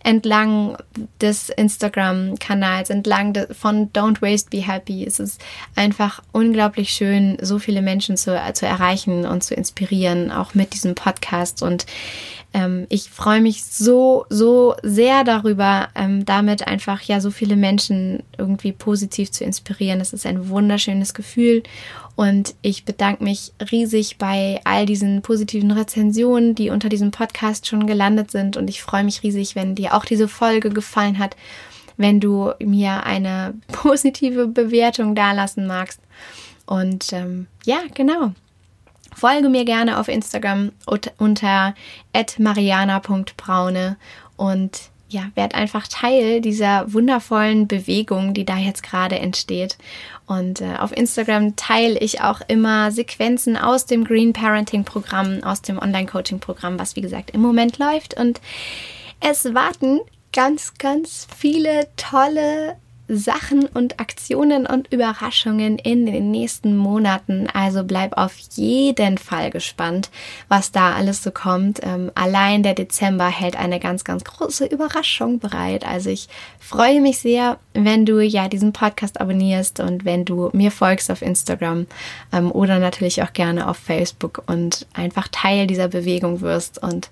entlang 0.05 0.77
des 1.21 1.49
Instagram-Kanals, 1.49 2.91
entlang 2.91 3.47
von 3.53 3.93
Don't 3.93 4.21
Waste, 4.21 4.51
Be 4.51 4.67
Happy. 4.67 5.05
Es 5.05 5.21
ist 5.21 5.41
einfach 5.77 6.21
unglaublich 6.33 6.91
schön, 6.91 7.39
so 7.41 7.61
viele 7.61 7.83
Menschen 7.83 8.17
zu, 8.17 8.37
zu 8.55 8.67
erreichen 8.67 9.27
und 9.27 9.45
zu 9.45 9.55
inspirieren, 9.55 10.33
auch 10.33 10.55
mit 10.55 10.75
diesem 10.75 10.97
Podcast. 10.97 11.63
Und 11.63 11.87
ähm, 12.53 12.87
ich 12.89 13.11
freue 13.11 13.41
mich 13.41 13.63
so, 13.63 14.27
so 14.29 14.75
sehr 14.83 15.23
darüber, 15.23 15.89
ähm, 15.95 16.25
damit 16.25 16.67
einfach 16.67 17.01
ja 17.03 17.21
so 17.21 17.31
viele 17.31 17.55
Menschen 17.55 18.25
irgendwie 18.37 18.73
positiv 18.73 19.31
zu 19.31 19.45
inspirieren. 19.45 20.01
Es 20.01 20.13
ist 20.13 20.27
ein 20.27 20.49
wunderschönes 20.49 21.15
Gefühl. 21.15 21.63
Und 22.15 22.55
ich 22.61 22.85
bedanke 22.85 23.25
mich 23.25 23.53
riesig 23.71 24.19
bei 24.19 24.61
all 24.65 24.85
diesen 24.85 25.23
positiven 25.23 25.71
Rezensionen, 25.71 26.55
die 26.55 26.71
unter 26.71 26.89
diesem 26.89 27.11
Podcast 27.11 27.67
schon 27.67 27.87
gelandet 27.87 28.31
sind. 28.31 28.57
Und 28.57 28.69
ich 28.69 28.83
freue 28.83 29.05
mich 29.05 29.23
riesig, 29.23 29.57
wenn 29.57 29.75
dir 29.75 29.95
auch 29.95 30.05
diese 30.05 30.29
Folge 30.29 30.69
gefallen 30.71 31.19
hat, 31.19 31.37
wenn 31.97 32.21
du 32.21 32.53
mir 32.61 33.05
eine 33.05 33.55
positive 33.73 34.47
Bewertung 34.47 35.15
dalassen 35.15 35.67
magst. 35.67 36.01
Und 36.67 37.13
ähm, 37.13 37.47
ja, 37.65 37.81
genau. 37.95 38.33
Folge 39.15 39.49
mir 39.49 39.65
gerne 39.65 39.99
auf 39.99 40.09
Instagram 40.09 40.73
unter 41.19 41.75
mariana.braune 42.39 43.97
und 44.37 44.92
ja, 45.13 45.31
werd 45.35 45.55
einfach 45.55 45.87
Teil 45.87 46.41
dieser 46.41 46.93
wundervollen 46.93 47.69
Bewegung, 47.69 48.35
die 48.35 48.45
da 48.45 48.57
jetzt 48.57 48.83
gerade 48.83 49.19
entsteht. 49.19 49.77
Und 50.27 50.61
äh, 50.61 50.77
auf 50.79 50.97
Instagram 50.97 51.57
teile 51.57 51.99
ich 51.99 52.23
auch 52.23 52.41
immer 52.49 52.91
Sequenzen 52.91 53.57
aus 53.57 53.87
dem 53.87 54.05
Green 54.05 54.33
Parenting 54.33 54.85
Programm, 54.85 55.43
aus 55.45 55.63
dem 55.63 55.79
Online-Coaching 55.79 56.41
Programm, 56.41 56.79
was 56.79 56.97
wie 56.97 57.03
gesagt 57.03 57.31
im 57.31 57.43
Moment 57.43 57.79
läuft. 57.79 58.15
Und 58.19 58.41
es 59.21 59.55
warten 59.55 60.01
ganz, 60.33 60.75
ganz 60.79 61.27
viele 61.37 61.89
tolle 61.97 62.77
Sachen 63.09 63.67
und 63.67 64.01
Aktionen 64.01 64.67
und 64.67 64.93
Überraschungen 64.93 65.79
in 65.79 66.07
den 66.07 66.31
nächsten 66.31 66.77
Monaten. 66.77 67.49
Also 67.53 67.85
bleib 67.85 68.17
auf 68.17 68.35
jeden 68.55 69.19
Fall 69.19 69.51
gespannt, 69.51 70.11
was 70.49 70.73
da 70.73 70.93
alles 70.95 71.23
so 71.23 71.31
kommt. 71.31 71.81
Ähm, 71.83 72.11
allein 72.15 72.63
der 72.63 72.75
Dezember 72.75 73.27
hält 73.27 73.57
eine 73.57 73.81
ganz, 73.81 74.05
ganz 74.05 74.25
große 74.25 74.67
Überraschung 74.67 75.41
bereit. 75.41 75.87
Also 75.87 76.11
ich 76.11 76.29
freue 76.59 77.01
mich 77.01 77.19
sehr, 77.19 77.59
wenn 77.75 78.07
du 78.07 78.21
ja 78.21 78.49
diesen 78.49 78.73
Podcast 78.73 79.21
abonnierst 79.21 79.81
und 79.81 80.05
wenn 80.05 80.25
du 80.25 80.51
mir 80.53 80.71
folgst 80.71 81.11
auf 81.11 81.23
Instagram 81.23 81.87
ähm, 82.33 82.53
oder 82.53 82.79
natürlich 82.79 83.23
auch 83.23 83.33
gerne 83.33 83.69
auf 83.69 83.77
Facebook 83.77 84.45
und 84.47 84.87
einfach 84.95 85.29
Teil 85.29 85.67
dieser 85.67 85.89
Bewegung 85.89 86.41
wirst. 86.41 86.83
Und 86.83 87.11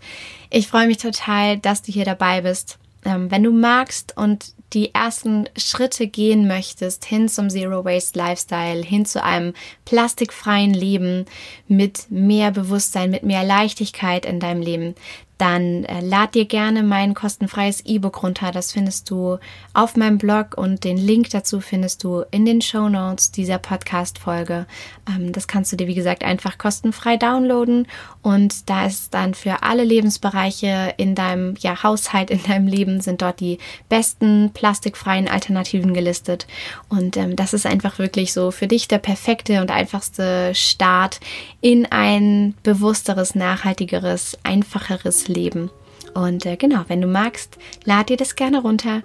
ich 0.51 0.69
freue 0.69 0.87
mich 0.87 0.99
total, 0.99 1.59
dass 1.59 1.83
du 1.83 1.93
hier 1.93 2.05
dabei 2.05 2.43
bist. 2.43 2.79
Ähm, 3.05 3.31
wenn 3.31 3.43
du 3.43 3.51
magst 3.51 4.17
und 4.17 4.53
die 4.73 4.95
ersten 4.95 5.49
Schritte 5.57 6.07
gehen 6.07 6.47
möchtest 6.47 7.05
hin 7.05 7.29
zum 7.29 7.51
Zero 7.51 7.85
Waste 7.85 8.19
Lifestyle, 8.19 8.83
hin 8.83 9.05
zu 9.05 9.23
einem 9.23 9.55
plastikfreien 9.85 10.73
Leben 10.75 11.27
mit 11.67 12.11
mehr 12.11 12.51
Bewusstsein, 12.51 13.11
mit 13.11 13.23
mehr 13.23 13.45
Leichtigkeit 13.45 14.25
in 14.25 14.41
deinem 14.41 14.63
Leben, 14.63 14.95
dann 15.41 15.85
äh, 15.85 16.01
lad 16.01 16.35
dir 16.35 16.45
gerne 16.45 16.83
mein 16.83 17.15
kostenfreies 17.15 17.81
E-Book 17.87 18.23
runter. 18.23 18.53
Das 18.53 18.73
findest 18.73 19.09
du 19.09 19.39
auf 19.73 19.97
meinem 19.97 20.19
Blog 20.19 20.59
und 20.59 20.85
den 20.85 20.99
Link 20.99 21.31
dazu 21.31 21.61
findest 21.61 22.05
du 22.05 22.25
in 22.31 22.45
den 22.45 22.61
Show 22.61 22.91
Notes 22.91 23.33
dieser 23.33 23.57
Podcast-Folge. 23.57 24.67
Ähm, 25.09 25.33
das 25.33 25.49
kannst 25.49 25.73
du 25.73 25.77
dir, 25.77 25.87
wie 25.87 25.95
gesagt, 25.95 26.25
einfach 26.25 26.59
kostenfrei 26.59 27.17
downloaden 27.17 27.89
und 28.21 28.69
da 28.69 28.85
ist 28.85 29.15
dann 29.15 29.33
für 29.33 29.63
alle 29.63 29.83
Lebensbereiche 29.85 30.93
in 30.99 31.15
deinem 31.15 31.55
ja, 31.61 31.83
Haushalt, 31.83 32.31
in 32.31 32.43
deinem 32.43 32.67
Leben 32.67 33.01
sind 33.01 33.23
dort 33.23 33.41
die 33.41 33.57
besten 33.89 34.51
plastikfreien 34.61 35.27
Alternativen 35.27 35.95
gelistet. 35.95 36.47
Und 36.91 37.17
ähm, 37.17 37.35
das 37.35 37.55
ist 37.55 37.65
einfach 37.65 37.99
wirklich 37.99 38.35
so 38.35 38.51
für 38.51 38.67
dich 38.67 38.89
der 38.89 38.99
perfekte 38.99 39.63
und 39.63 39.71
einfachste 39.71 40.55
Start 40.55 41.19
in 41.63 41.87
ein 41.87 42.55
bewussteres, 42.63 43.35
nachhaltigeres, 43.35 44.37
einfacheres 44.43 45.29
Leben. 45.29 45.71
Und 46.13 46.45
äh, 46.45 46.57
genau, 46.57 46.85
wenn 46.89 47.01
du 47.01 47.07
magst, 47.07 47.57
lad 47.85 48.11
dir 48.11 48.19
das 48.19 48.37
gerne 48.37 48.61
runter 48.61 49.03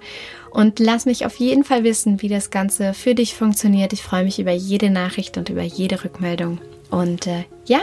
und 0.50 0.78
lass 0.78 1.06
mich 1.06 1.24
auf 1.24 1.36
jeden 1.36 1.64
Fall 1.64 1.84
wissen, 1.84 2.20
wie 2.20 2.28
das 2.28 2.50
Ganze 2.50 2.92
für 2.92 3.14
dich 3.14 3.34
funktioniert. 3.34 3.94
Ich 3.94 4.02
freue 4.02 4.24
mich 4.24 4.38
über 4.38 4.52
jede 4.52 4.90
Nachricht 4.90 5.38
und 5.38 5.48
über 5.48 5.62
jede 5.62 6.04
Rückmeldung. 6.04 6.60
Und 6.90 7.26
äh, 7.26 7.44
ja, 7.64 7.80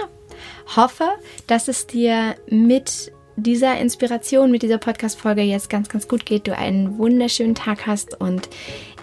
hoffe, 0.75 1.09
dass 1.47 1.67
es 1.69 1.87
dir 1.87 2.35
mit 2.49 3.11
dieser 3.35 3.77
Inspiration, 3.79 4.51
mit 4.51 4.63
dieser 4.63 4.77
Podcast-Folge 4.77 5.41
jetzt 5.41 5.69
ganz, 5.69 5.89
ganz 5.89 6.07
gut 6.07 6.25
geht, 6.25 6.47
du 6.47 6.55
einen 6.55 6.97
wunderschönen 6.97 7.55
Tag 7.55 7.87
hast 7.87 8.19
und 8.19 8.49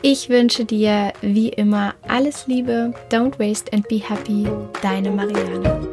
ich 0.03 0.29
wünsche 0.29 0.65
dir 0.65 1.13
wie 1.21 1.51
immer 1.51 1.95
alles 2.09 2.47
Liebe, 2.47 2.95
don't 3.11 3.39
waste 3.39 3.73
and 3.73 3.87
be 3.89 3.97
happy, 3.97 4.47
deine 4.83 5.11
Marianne. 5.11 5.90